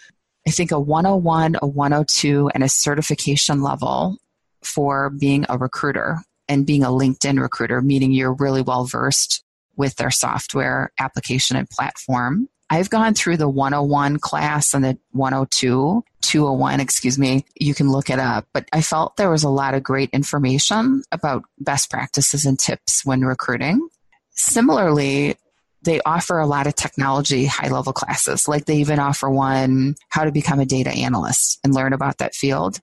I 0.46 0.52
think, 0.52 0.72
a 0.72 0.80
101, 0.80 1.58
a 1.62 1.68
102, 1.68 2.50
and 2.54 2.64
a 2.64 2.70
certification 2.70 3.62
level 3.62 4.18
for 4.64 5.10
being 5.10 5.46
a 5.48 5.58
recruiter 5.58 6.18
and 6.50 6.66
being 6.66 6.84
a 6.84 6.90
LinkedIn 6.90 7.40
recruiter, 7.40 7.82
meaning 7.82 8.12
you're 8.12 8.34
really 8.34 8.62
well 8.62 8.86
versed 8.86 9.44
with 9.78 9.96
their 9.96 10.12
software 10.12 10.92
application 11.00 11.56
and 11.56 11.70
platform. 11.70 12.50
I've 12.72 12.90
gone 12.90 13.16
through 13.16 13.36
the 13.36 13.50
101 13.50 14.20
class 14.20 14.74
and 14.74 14.82
the 14.82 14.98
102, 15.12 16.06
201, 16.22 16.80
excuse 16.80 17.20
me. 17.20 17.46
You 17.60 17.74
can 17.74 17.92
look 17.92 18.10
it 18.10 18.18
up. 18.18 18.48
But 18.54 18.70
I 18.72 18.82
felt 18.82 19.18
there 19.18 19.30
was 19.30 19.44
a 19.44 19.50
lot 19.50 19.74
of 19.74 19.84
great 19.84 20.10
information 20.12 21.04
about 21.12 21.44
best 21.60 21.92
practices 21.92 22.46
and 22.46 22.58
tips 22.58 23.06
when 23.06 23.26
recruiting. 23.26 23.90
Similarly, 24.30 25.36
they 25.84 26.00
offer 26.06 26.40
a 26.40 26.48
lot 26.48 26.66
of 26.66 26.76
technology 26.76 27.46
high 27.46 27.68
level 27.68 27.92
classes. 27.92 28.48
Like 28.48 28.64
they 28.64 28.78
even 28.78 29.00
offer 29.00 29.30
one, 29.30 29.96
how 30.08 30.24
to 30.24 30.32
become 30.32 30.62
a 30.62 30.66
data 30.66 30.92
analyst 30.92 31.60
and 31.66 31.76
learn 31.76 31.92
about 31.92 32.20
that 32.20 32.36
field. 32.36 32.80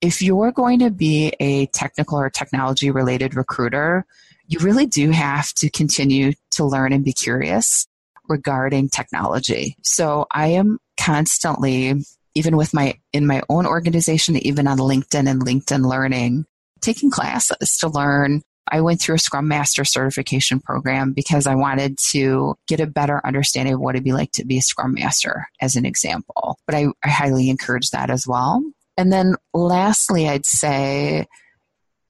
If 0.00 0.20
you're 0.20 0.50
going 0.50 0.80
to 0.80 0.90
be 0.90 1.32
a 1.38 1.66
technical 1.66 2.18
or 2.18 2.28
technology 2.28 2.90
related 2.90 3.36
recruiter, 3.36 4.04
you 4.48 4.58
really 4.58 4.86
do 4.86 5.12
have 5.12 5.52
to 5.58 5.70
continue 5.70 6.32
to 6.52 6.64
learn 6.64 6.92
and 6.92 7.04
be 7.04 7.12
curious 7.12 7.86
regarding 8.28 8.88
technology. 8.88 9.76
So 9.82 10.26
I 10.30 10.48
am 10.48 10.78
constantly, 10.98 11.94
even 12.34 12.56
with 12.56 12.74
my, 12.74 12.94
in 13.12 13.26
my 13.26 13.42
own 13.48 13.66
organization, 13.66 14.36
even 14.36 14.66
on 14.66 14.78
LinkedIn 14.78 15.28
and 15.28 15.44
LinkedIn 15.44 15.88
Learning, 15.88 16.44
taking 16.80 17.10
classes 17.10 17.76
to 17.80 17.88
learn. 17.88 18.42
I 18.70 18.82
went 18.82 19.00
through 19.00 19.14
a 19.14 19.18
Scrum 19.18 19.48
Master 19.48 19.84
certification 19.84 20.60
program 20.60 21.14
because 21.14 21.46
I 21.46 21.54
wanted 21.54 21.96
to 22.10 22.54
get 22.66 22.80
a 22.80 22.86
better 22.86 23.20
understanding 23.24 23.74
of 23.74 23.80
what 23.80 23.94
it'd 23.94 24.04
be 24.04 24.12
like 24.12 24.30
to 24.32 24.44
be 24.44 24.58
a 24.58 24.62
Scrum 24.62 24.94
Master, 24.94 25.48
as 25.60 25.74
an 25.74 25.86
example. 25.86 26.58
But 26.66 26.74
I, 26.74 26.86
I 27.02 27.08
highly 27.08 27.48
encourage 27.48 27.90
that 27.90 28.10
as 28.10 28.26
well. 28.26 28.62
And 28.98 29.10
then 29.10 29.36
lastly, 29.54 30.28
I'd 30.28 30.44
say 30.44 31.26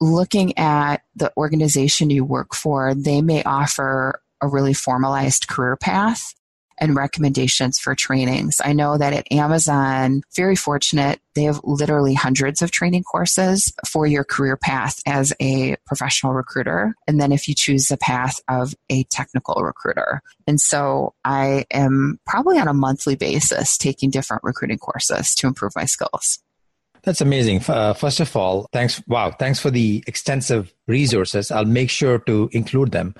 looking 0.01 0.57
at 0.57 1.01
the 1.15 1.31
organization 1.37 2.09
you 2.09 2.25
work 2.25 2.53
for, 2.53 2.93
they 2.93 3.21
may 3.21 3.43
offer 3.43 4.21
a 4.41 4.47
really 4.47 4.73
formalized 4.73 5.47
career 5.47 5.75
path 5.75 6.33
and 6.79 6.95
recommendations 6.95 7.77
for 7.77 7.93
trainings. 7.93 8.57
I 8.63 8.73
know 8.73 8.97
that 8.97 9.13
at 9.13 9.31
Amazon, 9.31 10.21
very 10.35 10.55
fortunate, 10.55 11.19
they 11.35 11.43
have 11.43 11.59
literally 11.63 12.13
hundreds 12.13 12.61
of 12.61 12.71
training 12.71 13.03
courses 13.03 13.73
for 13.87 14.07
your 14.07 14.23
career 14.23 14.57
path 14.57 15.01
as 15.05 15.33
a 15.41 15.75
professional 15.85 16.33
recruiter. 16.33 16.95
And 17.07 17.19
then 17.19 17.31
if 17.31 17.47
you 17.47 17.53
choose 17.55 17.87
the 17.87 17.97
path 17.97 18.39
of 18.47 18.73
a 18.89 19.03
technical 19.05 19.61
recruiter. 19.61 20.21
And 20.47 20.59
so 20.59 21.13
I 21.23 21.65
am 21.71 22.19
probably 22.25 22.59
on 22.59 22.67
a 22.67 22.73
monthly 22.73 23.15
basis 23.15 23.77
taking 23.77 24.09
different 24.09 24.43
recruiting 24.43 24.79
courses 24.79 25.35
to 25.35 25.47
improve 25.47 25.73
my 25.75 25.85
skills. 25.85 26.39
That's 27.03 27.21
amazing. 27.21 27.61
Uh, 27.67 27.93
first 27.93 28.19
of 28.19 28.35
all, 28.35 28.67
thanks. 28.73 29.01
Wow, 29.07 29.31
thanks 29.31 29.59
for 29.59 29.71
the 29.71 30.03
extensive 30.05 30.73
resources. 30.87 31.49
I'll 31.49 31.65
make 31.65 31.89
sure 31.89 32.19
to 32.19 32.49
include 32.51 32.91
them. 32.91 33.15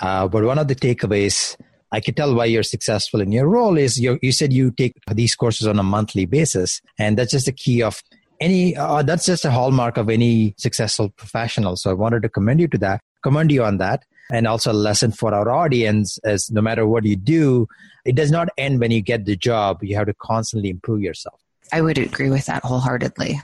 Uh, 0.00 0.28
but 0.28 0.44
one 0.44 0.58
of 0.58 0.68
the 0.68 0.76
takeaways 0.76 1.56
I 1.94 2.00
can 2.00 2.14
tell 2.14 2.34
why 2.34 2.46
you're 2.46 2.64
successful 2.64 3.20
in 3.20 3.30
your 3.30 3.48
role 3.48 3.78
is 3.78 3.98
you 3.98 4.18
you 4.20 4.32
said 4.32 4.52
you 4.52 4.72
take 4.72 4.94
these 5.12 5.36
courses 5.36 5.68
on 5.68 5.78
a 5.78 5.84
monthly 5.84 6.24
basis, 6.26 6.80
and 6.98 7.16
that's 7.16 7.30
just 7.30 7.46
the 7.46 7.52
key 7.52 7.84
of 7.84 8.02
any. 8.40 8.76
Uh, 8.76 9.02
that's 9.02 9.26
just 9.26 9.44
a 9.44 9.50
hallmark 9.52 9.96
of 9.96 10.10
any 10.10 10.54
successful 10.58 11.10
professional. 11.10 11.76
So 11.76 11.90
I 11.90 11.94
wanted 11.94 12.22
to 12.22 12.28
commend 12.28 12.58
you 12.58 12.66
to 12.68 12.78
that, 12.78 13.00
commend 13.22 13.52
you 13.52 13.62
on 13.62 13.78
that, 13.78 14.02
and 14.32 14.48
also 14.48 14.72
a 14.72 14.80
lesson 14.88 15.12
for 15.12 15.32
our 15.32 15.48
audience 15.48 16.18
is 16.24 16.50
no 16.50 16.60
matter 16.60 16.84
what 16.84 17.04
you 17.04 17.14
do, 17.14 17.68
it 18.04 18.16
does 18.16 18.32
not 18.32 18.48
end 18.58 18.80
when 18.80 18.90
you 18.90 19.00
get 19.00 19.24
the 19.24 19.36
job. 19.36 19.78
You 19.82 19.94
have 19.94 20.06
to 20.06 20.14
constantly 20.14 20.70
improve 20.70 21.00
yourself. 21.00 21.43
I 21.72 21.80
would 21.80 21.98
agree 21.98 22.30
with 22.30 22.46
that 22.46 22.64
wholeheartedly. 22.64 23.40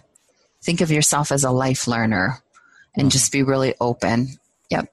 Think 0.63 0.81
of 0.81 0.91
yourself 0.91 1.33
as 1.33 1.45
a 1.45 1.51
life 1.51 1.87
learner 1.87 2.43
and 2.95 3.05
mm-hmm. 3.05 3.11
just 3.11 3.33
be 3.33 3.43
really 3.43 3.75
open. 3.81 4.29
Yep. 4.71 4.93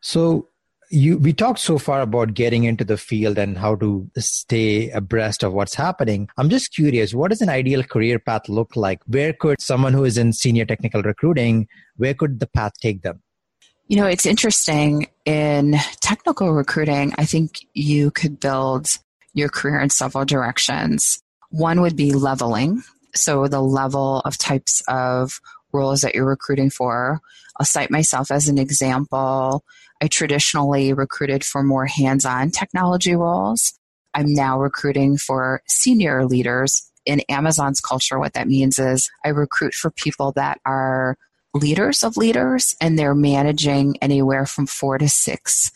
So 0.00 0.48
you 0.90 1.18
we 1.18 1.32
talked 1.32 1.58
so 1.58 1.78
far 1.78 2.00
about 2.02 2.34
getting 2.34 2.64
into 2.64 2.84
the 2.84 2.96
field 2.96 3.38
and 3.38 3.58
how 3.58 3.74
to 3.76 4.08
stay 4.18 4.90
abreast 4.90 5.42
of 5.42 5.52
what's 5.52 5.74
happening. 5.74 6.28
I'm 6.36 6.50
just 6.50 6.74
curious, 6.74 7.14
what 7.14 7.30
does 7.30 7.40
an 7.40 7.48
ideal 7.48 7.82
career 7.82 8.18
path 8.18 8.48
look 8.48 8.76
like? 8.76 9.00
Where 9.06 9.32
could 9.32 9.60
someone 9.60 9.92
who 9.92 10.04
is 10.04 10.18
in 10.18 10.32
senior 10.32 10.64
technical 10.64 11.02
recruiting, 11.02 11.68
where 11.96 12.14
could 12.14 12.40
the 12.40 12.46
path 12.46 12.72
take 12.80 13.02
them? 13.02 13.22
You 13.88 13.96
know, 13.96 14.06
it's 14.06 14.24
interesting 14.24 15.08
in 15.26 15.76
technical 16.00 16.52
recruiting, 16.52 17.12
I 17.18 17.26
think 17.26 17.66
you 17.74 18.10
could 18.10 18.40
build 18.40 18.88
your 19.34 19.48
career 19.48 19.80
in 19.80 19.90
several 19.90 20.24
directions. 20.24 21.22
One 21.54 21.82
would 21.82 21.94
be 21.94 22.12
leveling. 22.12 22.82
So 23.14 23.46
the 23.46 23.62
level 23.62 24.18
of 24.24 24.36
types 24.36 24.82
of 24.88 25.40
roles 25.72 26.00
that 26.00 26.16
you're 26.16 26.26
recruiting 26.26 26.68
for. 26.68 27.20
I'll 27.60 27.64
cite 27.64 27.92
myself 27.92 28.32
as 28.32 28.48
an 28.48 28.58
example. 28.58 29.62
I 30.02 30.08
traditionally 30.08 30.92
recruited 30.92 31.44
for 31.44 31.62
more 31.62 31.86
hands 31.86 32.24
on 32.24 32.50
technology 32.50 33.14
roles. 33.14 33.72
I'm 34.14 34.34
now 34.34 34.58
recruiting 34.58 35.16
for 35.16 35.62
senior 35.68 36.26
leaders. 36.26 36.90
In 37.06 37.20
Amazon's 37.28 37.80
culture, 37.80 38.18
what 38.18 38.32
that 38.32 38.48
means 38.48 38.80
is 38.80 39.08
I 39.24 39.28
recruit 39.28 39.74
for 39.74 39.92
people 39.92 40.32
that 40.32 40.58
are 40.66 41.16
leaders 41.54 42.02
of 42.02 42.16
leaders 42.16 42.74
and 42.80 42.98
they're 42.98 43.14
managing 43.14 43.96
anywhere 44.02 44.44
from 44.44 44.66
four 44.66 44.98
to 44.98 45.08
six 45.08 45.70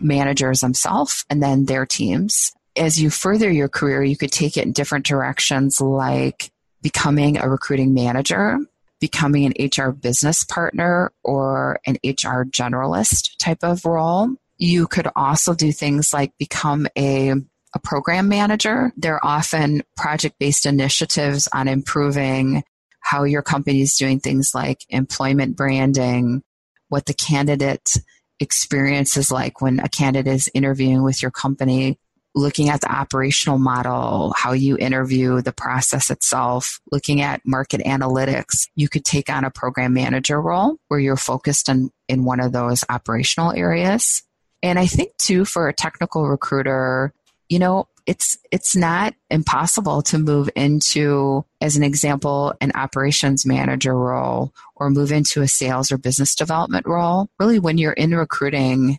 managers 0.00 0.58
themselves 0.58 1.24
and 1.30 1.40
then 1.40 1.66
their 1.66 1.86
teams 1.86 2.50
as 2.80 3.00
you 3.00 3.10
further 3.10 3.50
your 3.50 3.68
career, 3.68 4.02
you 4.02 4.16
could 4.16 4.32
take 4.32 4.56
it 4.56 4.64
in 4.64 4.72
different 4.72 5.04
directions 5.04 5.80
like 5.80 6.50
becoming 6.80 7.36
a 7.36 7.48
recruiting 7.48 7.92
manager, 7.92 8.58
becoming 9.00 9.44
an 9.44 9.52
HR 9.60 9.90
business 9.90 10.44
partner, 10.44 11.12
or 11.22 11.78
an 11.86 11.98
HR 12.02 12.44
generalist 12.44 13.36
type 13.38 13.62
of 13.62 13.84
role. 13.84 14.30
You 14.56 14.86
could 14.86 15.08
also 15.14 15.54
do 15.54 15.72
things 15.72 16.12
like 16.12 16.32
become 16.38 16.88
a 16.96 17.34
a 17.72 17.78
program 17.78 18.28
manager. 18.28 18.92
There 18.96 19.14
are 19.14 19.38
often 19.38 19.82
project 19.96 20.36
based 20.40 20.66
initiatives 20.66 21.48
on 21.52 21.68
improving 21.68 22.64
how 23.00 23.22
your 23.22 23.42
company 23.42 23.82
is 23.82 23.96
doing 23.96 24.18
things 24.18 24.52
like 24.54 24.84
employment 24.88 25.56
branding, 25.56 26.42
what 26.88 27.06
the 27.06 27.14
candidate 27.14 27.96
experience 28.40 29.16
is 29.16 29.30
like 29.30 29.60
when 29.60 29.78
a 29.78 29.88
candidate 29.88 30.34
is 30.34 30.50
interviewing 30.52 31.04
with 31.04 31.22
your 31.22 31.30
company, 31.30 31.96
looking 32.34 32.68
at 32.68 32.80
the 32.80 32.90
operational 32.90 33.58
model, 33.58 34.32
how 34.36 34.52
you 34.52 34.76
interview, 34.78 35.40
the 35.42 35.52
process 35.52 36.10
itself, 36.10 36.80
looking 36.92 37.20
at 37.20 37.44
market 37.44 37.80
analytics. 37.80 38.68
You 38.76 38.88
could 38.88 39.04
take 39.04 39.28
on 39.28 39.44
a 39.44 39.50
program 39.50 39.94
manager 39.94 40.40
role 40.40 40.76
where 40.88 41.00
you're 41.00 41.16
focused 41.16 41.68
on 41.68 41.90
in 42.08 42.24
one 42.24 42.40
of 42.40 42.52
those 42.52 42.84
operational 42.88 43.52
areas. 43.52 44.22
And 44.62 44.78
I 44.78 44.86
think 44.86 45.16
too 45.16 45.44
for 45.44 45.68
a 45.68 45.74
technical 45.74 46.28
recruiter, 46.28 47.12
you 47.48 47.58
know, 47.58 47.88
it's 48.06 48.38
it's 48.50 48.74
not 48.74 49.14
impossible 49.30 50.02
to 50.02 50.18
move 50.18 50.48
into 50.56 51.44
as 51.60 51.76
an 51.76 51.82
example 51.82 52.54
an 52.60 52.72
operations 52.74 53.44
manager 53.44 53.94
role 53.94 54.52
or 54.74 54.90
move 54.90 55.12
into 55.12 55.42
a 55.42 55.48
sales 55.48 55.92
or 55.92 55.98
business 55.98 56.34
development 56.34 56.86
role. 56.86 57.28
Really 57.38 57.58
when 57.58 57.78
you're 57.78 57.92
in 57.92 58.14
recruiting, 58.14 58.98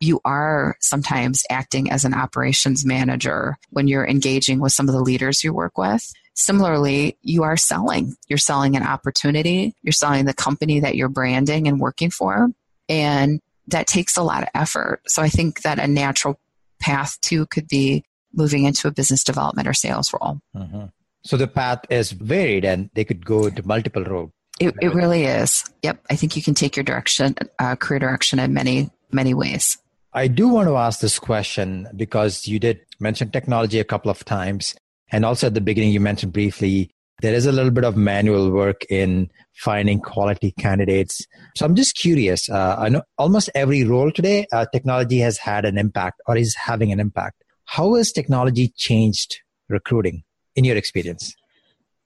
you 0.00 0.20
are 0.24 0.76
sometimes 0.80 1.42
acting 1.50 1.90
as 1.90 2.04
an 2.04 2.14
operations 2.14 2.84
manager 2.84 3.56
when 3.70 3.88
you're 3.88 4.06
engaging 4.06 4.60
with 4.60 4.72
some 4.72 4.88
of 4.88 4.94
the 4.94 5.00
leaders 5.00 5.42
you 5.42 5.52
work 5.52 5.78
with. 5.78 6.12
Similarly, 6.34 7.16
you 7.22 7.44
are 7.44 7.56
selling. 7.56 8.14
You're 8.28 8.38
selling 8.38 8.76
an 8.76 8.82
opportunity, 8.82 9.74
you're 9.82 9.92
selling 9.92 10.26
the 10.26 10.34
company 10.34 10.80
that 10.80 10.94
you're 10.94 11.08
branding 11.08 11.66
and 11.66 11.80
working 11.80 12.10
for. 12.10 12.50
And 12.88 13.40
that 13.68 13.86
takes 13.86 14.16
a 14.16 14.22
lot 14.22 14.42
of 14.42 14.48
effort. 14.54 15.00
So 15.06 15.22
I 15.22 15.28
think 15.28 15.62
that 15.62 15.78
a 15.78 15.86
natural 15.86 16.38
path 16.78 17.18
too 17.20 17.46
could 17.46 17.66
be 17.68 18.04
moving 18.34 18.64
into 18.64 18.86
a 18.86 18.90
business 18.90 19.24
development 19.24 19.66
or 19.66 19.72
sales 19.72 20.12
role. 20.12 20.40
Mm-hmm. 20.54 20.84
So 21.24 21.36
the 21.36 21.48
path 21.48 21.80
is 21.90 22.12
varied 22.12 22.64
and 22.64 22.90
they 22.94 23.04
could 23.04 23.24
go 23.24 23.48
to 23.48 23.66
multiple 23.66 24.04
roads. 24.04 24.32
It, 24.60 24.74
it 24.80 24.94
really 24.94 25.24
is. 25.24 25.64
Yep. 25.82 26.04
I 26.10 26.16
think 26.16 26.36
you 26.36 26.42
can 26.42 26.54
take 26.54 26.76
your 26.76 26.84
direction, 26.84 27.34
uh, 27.58 27.76
career 27.76 27.98
direction 27.98 28.38
in 28.38 28.54
many, 28.54 28.90
many 29.10 29.34
ways. 29.34 29.78
I 30.16 30.28
do 30.28 30.48
want 30.48 30.66
to 30.68 30.76
ask 30.78 31.00
this 31.00 31.18
question 31.18 31.86
because 31.94 32.48
you 32.48 32.58
did 32.58 32.80
mention 32.98 33.30
technology 33.30 33.78
a 33.78 33.84
couple 33.84 34.10
of 34.10 34.24
times. 34.24 34.74
And 35.12 35.26
also 35.26 35.48
at 35.48 35.54
the 35.54 35.60
beginning, 35.60 35.90
you 35.90 36.00
mentioned 36.00 36.32
briefly 36.32 36.90
there 37.20 37.34
is 37.34 37.44
a 37.44 37.52
little 37.52 37.70
bit 37.70 37.84
of 37.84 37.98
manual 37.98 38.50
work 38.50 38.86
in 38.88 39.30
finding 39.56 40.00
quality 40.00 40.54
candidates. 40.58 41.20
So 41.54 41.66
I'm 41.66 41.74
just 41.74 41.96
curious. 41.96 42.48
Uh, 42.48 42.76
I 42.78 42.88
know 42.88 43.02
almost 43.18 43.50
every 43.54 43.84
role 43.84 44.10
today, 44.10 44.46
uh, 44.52 44.64
technology 44.72 45.18
has 45.18 45.36
had 45.36 45.66
an 45.66 45.76
impact 45.76 46.22
or 46.26 46.38
is 46.38 46.54
having 46.54 46.90
an 46.92 46.98
impact. 46.98 47.44
How 47.66 47.94
has 47.96 48.10
technology 48.10 48.72
changed 48.74 49.40
recruiting 49.68 50.24
in 50.54 50.64
your 50.64 50.78
experience? 50.78 51.34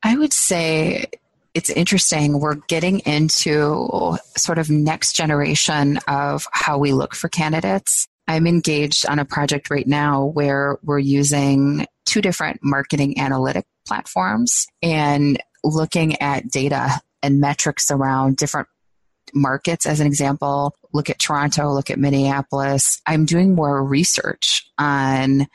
I 0.02 0.16
would 0.16 0.32
say 0.32 1.06
it's 1.54 1.70
interesting. 1.70 2.38
We're 2.38 2.54
getting 2.54 3.00
into 3.00 4.16
sort 4.36 4.58
of 4.58 4.70
next 4.70 5.14
generation 5.14 5.98
of 6.06 6.46
how 6.52 6.78
we 6.78 6.92
look 6.92 7.14
for 7.14 7.28
candidates. 7.28 8.06
I'm 8.28 8.46
engaged 8.46 9.06
on 9.06 9.18
a 9.18 9.24
project 9.24 9.70
right 9.70 9.86
now 9.86 10.26
where 10.26 10.78
we're 10.82 11.00
using 11.00 11.86
two 12.06 12.20
different 12.20 12.60
marketing 12.62 13.18
analytic 13.18 13.66
platforms 13.86 14.66
and 14.82 15.42
looking 15.64 16.20
at 16.20 16.48
data 16.50 17.00
and 17.22 17.40
metrics 17.40 17.90
around 17.90 18.36
different 18.36 18.68
markets 19.32 19.86
as 19.86 20.00
an 20.00 20.06
example 20.06 20.74
look 20.92 21.08
at 21.08 21.20
toronto 21.20 21.72
look 21.72 21.88
at 21.88 22.00
minneapolis 22.00 23.00
i'm 23.06 23.24
doing 23.24 23.54
more 23.54 23.84
research 23.84 24.68
on 24.76 25.46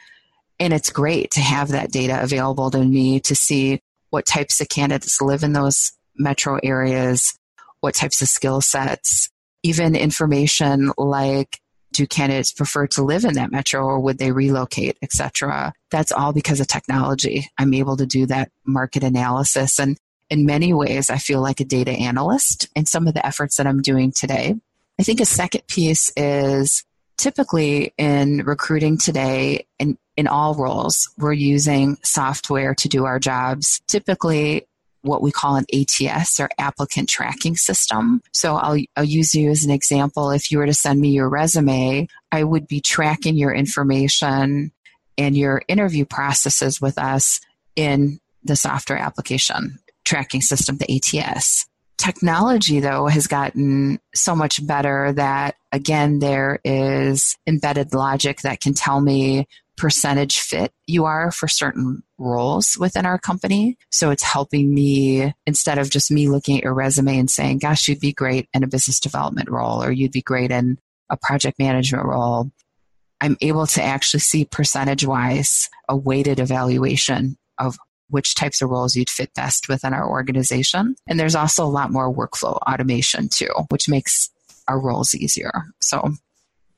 and 0.59 0.73
it's 0.73 0.89
great 0.89 1.31
to 1.31 1.41
have 1.41 1.69
that 1.69 1.91
data 1.91 2.21
available 2.23 2.71
to 2.71 2.77
me 2.77 3.19
to 3.19 3.35
see 3.35 3.81
what 4.15 4.25
types 4.25 4.61
of 4.61 4.69
candidates 4.69 5.19
live 5.19 5.43
in 5.43 5.51
those 5.51 5.91
metro 6.15 6.57
areas 6.63 7.37
what 7.81 7.93
types 7.93 8.21
of 8.21 8.29
skill 8.29 8.61
sets 8.61 9.29
even 9.61 9.93
information 9.93 10.93
like 10.97 11.59
do 11.91 12.07
candidates 12.07 12.53
prefer 12.53 12.87
to 12.87 13.03
live 13.03 13.25
in 13.25 13.33
that 13.33 13.51
metro 13.51 13.83
or 13.83 13.99
would 13.99 14.17
they 14.17 14.31
relocate 14.31 14.97
etc 15.01 15.73
that's 15.91 16.13
all 16.13 16.31
because 16.31 16.61
of 16.61 16.67
technology. 16.67 17.49
I'm 17.57 17.73
able 17.73 17.97
to 17.97 18.05
do 18.05 18.25
that 18.27 18.51
market 18.65 19.03
analysis. 19.03 19.79
And 19.79 19.97
in 20.29 20.45
many 20.45 20.73
ways 20.73 21.09
i 21.09 21.17
feel 21.17 21.41
like 21.41 21.59
a 21.59 21.65
data 21.65 21.91
analyst 21.91 22.69
in 22.73 22.85
some 22.85 23.07
of 23.07 23.13
the 23.13 23.25
efforts 23.25 23.57
that 23.57 23.67
i'm 23.67 23.81
doing 23.81 24.13
today. 24.13 24.55
I 24.97 25.03
think 25.03 25.19
a 25.19 25.25
second 25.25 25.67
piece 25.67 26.09
is 26.15 26.85
typically 27.17 27.93
in 27.97 28.43
recruiting 28.45 28.97
today 28.97 29.67
in, 29.77 29.97
in 30.17 30.27
all 30.27 30.55
roles 30.55 31.09
we're 31.17 31.33
using 31.33 31.97
software 32.03 32.73
to 32.73 32.87
do 32.87 33.05
our 33.05 33.19
jobs 33.19 33.81
typically 33.87 34.65
what 35.05 35.21
we 35.21 35.31
call 35.31 35.55
an 35.55 35.65
ATS 35.73 36.39
or 36.39 36.49
applicant 36.57 37.07
tracking 37.07 37.55
system. 37.55 38.21
So 38.31 38.55
I'll, 38.55 38.81
I'll 38.95 39.03
use 39.03 39.35
you 39.35 39.51
as 39.51 39.63
an 39.63 39.71
example. 39.71 40.31
If 40.31 40.51
you 40.51 40.57
were 40.57 40.65
to 40.65 40.73
send 40.73 40.99
me 40.99 41.09
your 41.09 41.29
resume, 41.29 42.07
I 42.31 42.43
would 42.43 42.67
be 42.67 42.81
tracking 42.81 43.37
your 43.37 43.53
information 43.53 44.71
and 45.17 45.37
your 45.37 45.61
interview 45.67 46.05
processes 46.05 46.81
with 46.81 46.97
us 46.97 47.39
in 47.75 48.19
the 48.43 48.55
software 48.55 48.97
application 48.97 49.79
tracking 50.03 50.41
system, 50.41 50.77
the 50.77 51.19
ATS. 51.19 51.65
Technology, 51.97 52.79
though, 52.79 53.07
has 53.07 53.25
gotten 53.25 53.99
so 54.13 54.35
much 54.35 54.65
better 54.65 55.13
that, 55.13 55.55
again, 55.71 56.19
there 56.19 56.59
is 56.63 57.37
embedded 57.47 57.93
logic 57.93 58.41
that 58.41 58.59
can 58.59 58.73
tell 58.73 58.99
me 58.99 59.47
percentage 59.77 60.39
fit 60.39 60.71
you 60.87 61.05
are 61.05 61.31
for 61.31 61.47
certain 61.47 62.01
roles 62.17 62.77
within 62.79 63.05
our 63.05 63.17
company. 63.17 63.77
So 63.91 64.09
it's 64.09 64.23
helping 64.23 64.73
me 64.73 65.33
instead 65.45 65.77
of 65.77 65.89
just 65.89 66.11
me 66.11 66.29
looking 66.29 66.57
at 66.57 66.63
your 66.63 66.73
resume 66.73 67.19
and 67.19 67.29
saying, 67.29 67.59
gosh, 67.59 67.87
you'd 67.87 67.99
be 67.99 68.13
great 68.13 68.47
in 68.53 68.63
a 68.63 68.67
business 68.67 68.99
development 68.99 69.49
role 69.49 69.83
or 69.83 69.91
you'd 69.91 70.11
be 70.11 70.21
great 70.21 70.51
in 70.51 70.77
a 71.09 71.17
project 71.17 71.59
management 71.59 72.05
role. 72.05 72.51
I'm 73.21 73.37
able 73.41 73.67
to 73.67 73.83
actually 73.83 74.19
see 74.21 74.45
percentage 74.45 75.05
wise 75.05 75.69
a 75.89 75.95
weighted 75.95 76.39
evaluation 76.39 77.37
of 77.57 77.77
which 78.09 78.35
types 78.35 78.61
of 78.61 78.69
roles 78.69 78.95
you'd 78.95 79.09
fit 79.09 79.33
best 79.33 79.67
within 79.67 79.93
our 79.93 80.07
organization. 80.07 80.95
And 81.07 81.19
there's 81.19 81.35
also 81.35 81.65
a 81.65 81.67
lot 81.67 81.91
more 81.91 82.13
workflow 82.13 82.57
automation 82.57 83.29
too, 83.29 83.49
which 83.69 83.89
makes 83.89 84.29
our 84.67 84.79
roles 84.79 85.15
easier. 85.15 85.51
So 85.81 86.11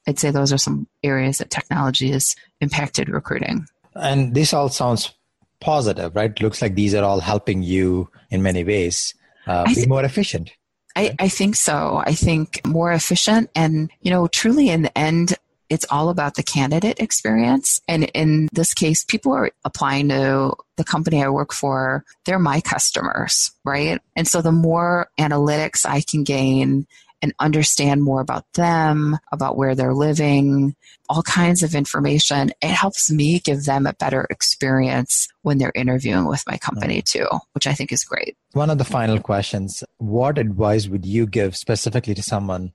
I'd 0.07 0.19
say 0.19 0.31
those 0.31 0.53
are 0.53 0.57
some 0.57 0.87
areas 1.03 1.39
that 1.39 1.49
technology 1.49 2.11
has 2.11 2.35
impacted 2.61 3.09
recruiting. 3.09 3.65
And 3.95 4.33
this 4.33 4.53
all 4.53 4.69
sounds 4.69 5.13
positive, 5.59 6.15
right? 6.15 6.39
Looks 6.41 6.61
like 6.61 6.75
these 6.75 6.93
are 6.93 7.03
all 7.03 7.19
helping 7.19 7.63
you 7.63 8.09
in 8.29 8.43
many 8.43 8.63
ways 8.63 9.13
uh, 9.47 9.65
th- 9.65 9.77
be 9.77 9.85
more 9.87 10.03
efficient. 10.03 10.51
I, 10.95 11.15
I 11.19 11.29
think 11.29 11.55
so. 11.55 12.01
I 12.05 12.13
think 12.13 12.65
more 12.65 12.91
efficient 12.91 13.49
and, 13.55 13.91
you 14.01 14.11
know, 14.11 14.27
truly 14.27 14.69
in 14.69 14.81
the 14.81 14.97
end, 14.97 15.35
it's 15.69 15.85
all 15.89 16.09
about 16.09 16.35
the 16.35 16.43
candidate 16.43 16.99
experience. 16.99 17.81
And 17.87 18.05
in 18.13 18.47
this 18.53 18.73
case, 18.73 19.03
people 19.03 19.33
are 19.33 19.51
applying 19.65 20.09
to 20.09 20.53
the 20.77 20.83
company 20.83 21.23
I 21.23 21.29
work 21.29 21.53
for. 21.53 22.05
They're 22.25 22.39
my 22.39 22.61
customers, 22.61 23.51
right? 23.65 23.99
And 24.15 24.27
so 24.27 24.41
the 24.41 24.51
more 24.51 25.09
analytics 25.19 25.85
I 25.85 26.01
can 26.01 26.23
gain 26.23 26.87
and 27.21 27.33
understand 27.39 28.03
more 28.03 28.21
about 28.21 28.45
them, 28.53 29.17
about 29.31 29.57
where 29.57 29.75
they're 29.75 29.93
living, 29.93 30.75
all 31.09 31.23
kinds 31.23 31.63
of 31.63 31.73
information. 31.73 32.51
It 32.61 32.69
helps 32.69 33.11
me 33.11 33.39
give 33.39 33.63
them 33.63 33.87
a 33.87 33.93
better 33.93 34.27
experience 34.29 35.27
when 35.41 35.57
they're 35.57 35.71
interviewing 35.75 36.25
with 36.25 36.43
my 36.47 36.57
company 36.57 37.01
too, 37.01 37.27
which 37.53 37.67
I 37.67 37.73
think 37.73 37.91
is 37.91 38.03
great. 38.03 38.37
One 38.53 38.69
of 38.69 38.77
the 38.77 38.85
final 38.85 39.19
questions 39.19 39.83
What 39.97 40.37
advice 40.37 40.87
would 40.87 41.05
you 41.05 41.25
give 41.25 41.55
specifically 41.55 42.13
to 42.13 42.21
someone 42.23 42.73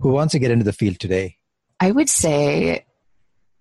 who 0.00 0.10
wants 0.10 0.32
to 0.32 0.38
get 0.38 0.50
into 0.50 0.64
the 0.64 0.72
field 0.72 0.98
today? 0.98 1.36
I 1.78 1.90
would 1.90 2.08
say 2.08 2.84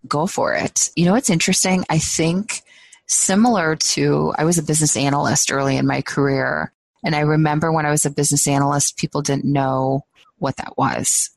go 0.08 0.28
for 0.28 0.54
it. 0.54 0.90
You 0.96 1.06
know, 1.06 1.16
it's 1.16 1.30
interesting. 1.30 1.86
I 1.90 2.00
think 2.00 2.62
similar 3.08 3.76
to, 3.76 4.34
I 4.38 4.46
was 4.46 4.58
a 4.58 4.64
business 4.64 4.96
analyst 4.96 5.52
early 5.52 5.78
in 5.78 5.88
my 5.88 6.02
career. 6.02 6.72
And 7.04 7.16
I 7.16 7.22
remember 7.22 7.72
when 7.72 7.86
I 7.86 7.92
was 7.92 8.06
a 8.06 8.10
business 8.10 8.48
analyst, 8.48 8.98
people 8.98 9.22
didn't 9.22 9.46
know 9.46 10.06
what 10.38 10.58
that 10.58 10.78
was. 10.78 11.30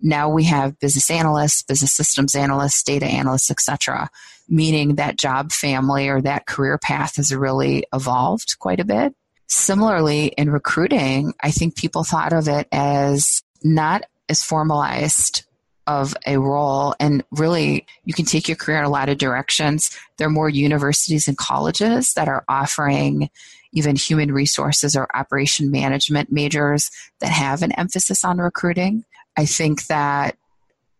Now 0.00 0.28
we 0.28 0.44
have 0.44 0.78
business 0.78 1.10
analysts, 1.10 1.62
business 1.62 1.92
systems 1.92 2.34
analysts, 2.34 2.82
data 2.82 3.06
analysts, 3.06 3.50
etc., 3.50 4.10
meaning 4.48 4.94
that 4.94 5.18
job 5.18 5.52
family 5.52 6.08
or 6.08 6.20
that 6.22 6.46
career 6.46 6.78
path 6.78 7.16
has 7.16 7.34
really 7.34 7.84
evolved 7.92 8.58
quite 8.58 8.80
a 8.80 8.84
bit. 8.84 9.14
Similarly, 9.48 10.26
in 10.38 10.50
recruiting, 10.50 11.34
I 11.42 11.50
think 11.50 11.76
people 11.76 12.04
thought 12.04 12.32
of 12.32 12.48
it 12.48 12.68
as 12.70 13.42
not 13.62 14.04
as 14.28 14.42
formalized 14.42 15.44
of 15.86 16.14
a 16.26 16.38
role. 16.38 16.94
And 17.00 17.24
really, 17.30 17.86
you 18.04 18.12
can 18.12 18.26
take 18.26 18.46
your 18.46 18.56
career 18.56 18.78
in 18.78 18.84
a 18.84 18.90
lot 18.90 19.08
of 19.08 19.18
directions. 19.18 19.90
There 20.18 20.26
are 20.26 20.30
more 20.30 20.50
universities 20.50 21.26
and 21.26 21.36
colleges 21.36 22.12
that 22.12 22.28
are 22.28 22.44
offering 22.46 23.30
even 23.72 23.96
human 23.96 24.32
resources 24.32 24.96
or 24.96 25.08
operation 25.14 25.70
management 25.70 26.32
majors 26.32 26.90
that 27.20 27.30
have 27.30 27.62
an 27.62 27.72
emphasis 27.72 28.24
on 28.24 28.38
recruiting. 28.38 29.04
I 29.36 29.44
think 29.44 29.86
that 29.86 30.36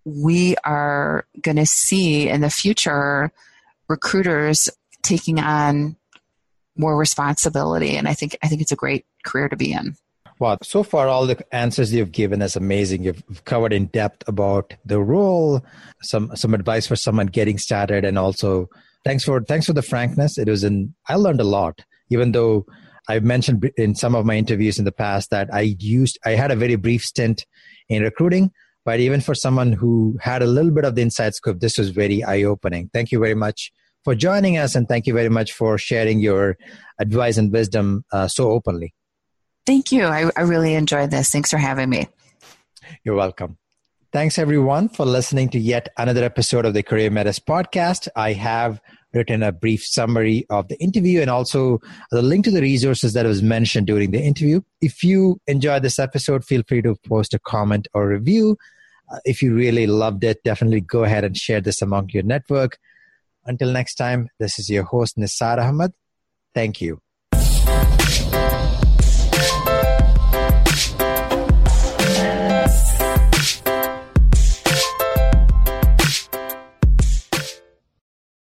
we 0.04 0.56
are 0.64 1.26
going 1.42 1.56
to 1.56 1.66
see 1.66 2.28
in 2.28 2.40
the 2.40 2.50
future 2.50 3.30
recruiters 3.88 4.68
taking 5.02 5.38
on 5.38 5.96
more 6.76 6.96
responsibility 6.96 7.96
and 7.96 8.08
i 8.08 8.14
think 8.14 8.36
i 8.42 8.48
think 8.48 8.62
it's 8.62 8.72
a 8.72 8.76
great 8.76 9.04
career 9.24 9.48
to 9.48 9.56
be 9.56 9.72
in 9.72 9.96
Wow, 10.40 10.56
so 10.62 10.84
far 10.84 11.08
all 11.08 11.26
the 11.26 11.44
answers 11.52 11.92
you've 11.92 12.12
given 12.12 12.42
is 12.42 12.54
amazing. 12.54 13.02
You've 13.02 13.44
covered 13.44 13.72
in 13.72 13.86
depth 13.86 14.28
about 14.28 14.72
the 14.84 15.00
role, 15.00 15.64
some 16.02 16.30
some 16.36 16.54
advice 16.54 16.86
for 16.86 16.94
someone 16.94 17.26
getting 17.26 17.58
started, 17.58 18.04
and 18.04 18.16
also 18.16 18.68
thanks 19.04 19.24
for 19.24 19.42
thanks 19.42 19.66
for 19.66 19.72
the 19.72 19.82
frankness. 19.82 20.38
It 20.38 20.48
was 20.48 20.62
in 20.62 20.94
I 21.08 21.16
learned 21.16 21.40
a 21.40 21.44
lot, 21.44 21.84
even 22.10 22.32
though 22.32 22.66
I've 23.08 23.24
mentioned 23.24 23.70
in 23.76 23.94
some 23.94 24.14
of 24.14 24.26
my 24.26 24.36
interviews 24.36 24.78
in 24.78 24.84
the 24.84 24.92
past 24.92 25.30
that 25.30 25.48
I 25.52 25.76
used 25.78 26.18
I 26.24 26.30
had 26.30 26.50
a 26.50 26.56
very 26.56 26.76
brief 26.76 27.04
stint 27.04 27.46
in 27.88 28.02
recruiting, 28.02 28.52
but 28.84 29.00
even 29.00 29.20
for 29.20 29.34
someone 29.34 29.72
who 29.72 30.16
had 30.20 30.42
a 30.42 30.46
little 30.46 30.70
bit 30.70 30.84
of 30.84 30.94
the 30.94 31.02
inside 31.02 31.34
scoop, 31.34 31.60
this 31.60 31.78
was 31.78 31.90
very 31.90 32.22
eye 32.24 32.42
opening. 32.42 32.90
Thank 32.92 33.12
you 33.12 33.18
very 33.18 33.34
much 33.34 33.72
for 34.04 34.14
joining 34.14 34.56
us, 34.56 34.74
and 34.74 34.88
thank 34.88 35.06
you 35.06 35.14
very 35.14 35.28
much 35.28 35.52
for 35.52 35.76
sharing 35.76 36.20
your 36.20 36.56
advice 36.98 37.36
and 37.36 37.52
wisdom 37.52 38.04
uh, 38.12 38.28
so 38.28 38.50
openly. 38.50 38.94
Thank 39.66 39.92
you. 39.92 40.04
I, 40.04 40.30
I 40.34 40.42
really 40.42 40.74
enjoyed 40.74 41.10
this. 41.10 41.30
Thanks 41.30 41.50
for 41.50 41.58
having 41.58 41.90
me. 41.90 42.08
You're 43.04 43.16
welcome. 43.16 43.58
Thanks 44.10 44.38
everyone 44.38 44.88
for 44.88 45.04
listening 45.04 45.50
to 45.50 45.58
yet 45.58 45.90
another 45.98 46.24
episode 46.24 46.64
of 46.64 46.72
the 46.72 46.82
Career 46.82 47.10
Metis 47.10 47.38
podcast. 47.38 48.08
I 48.16 48.32
have 48.32 48.80
written 49.12 49.42
a 49.42 49.52
brief 49.52 49.84
summary 49.84 50.46
of 50.50 50.68
the 50.68 50.78
interview 50.80 51.20
and 51.20 51.30
also 51.30 51.80
the 52.10 52.22
link 52.22 52.44
to 52.44 52.50
the 52.50 52.60
resources 52.60 53.12
that 53.14 53.26
was 53.26 53.42
mentioned 53.42 53.86
during 53.86 54.10
the 54.10 54.22
interview. 54.22 54.60
If 54.80 55.02
you 55.02 55.40
enjoyed 55.46 55.82
this 55.82 55.98
episode, 55.98 56.44
feel 56.44 56.62
free 56.66 56.82
to 56.82 56.96
post 57.06 57.34
a 57.34 57.38
comment 57.38 57.88
or 57.94 58.08
review. 58.08 58.56
Uh, 59.10 59.18
if 59.24 59.42
you 59.42 59.54
really 59.54 59.86
loved 59.86 60.24
it, 60.24 60.42
definitely 60.44 60.82
go 60.82 61.04
ahead 61.04 61.24
and 61.24 61.36
share 61.36 61.60
this 61.60 61.80
among 61.80 62.10
your 62.10 62.22
network. 62.22 62.78
Until 63.46 63.72
next 63.72 63.94
time, 63.94 64.28
this 64.38 64.58
is 64.58 64.68
your 64.68 64.84
host, 64.84 65.16
Nisar 65.16 65.58
Ahmed. 65.58 65.92
Thank 66.54 66.82
you. 66.82 67.00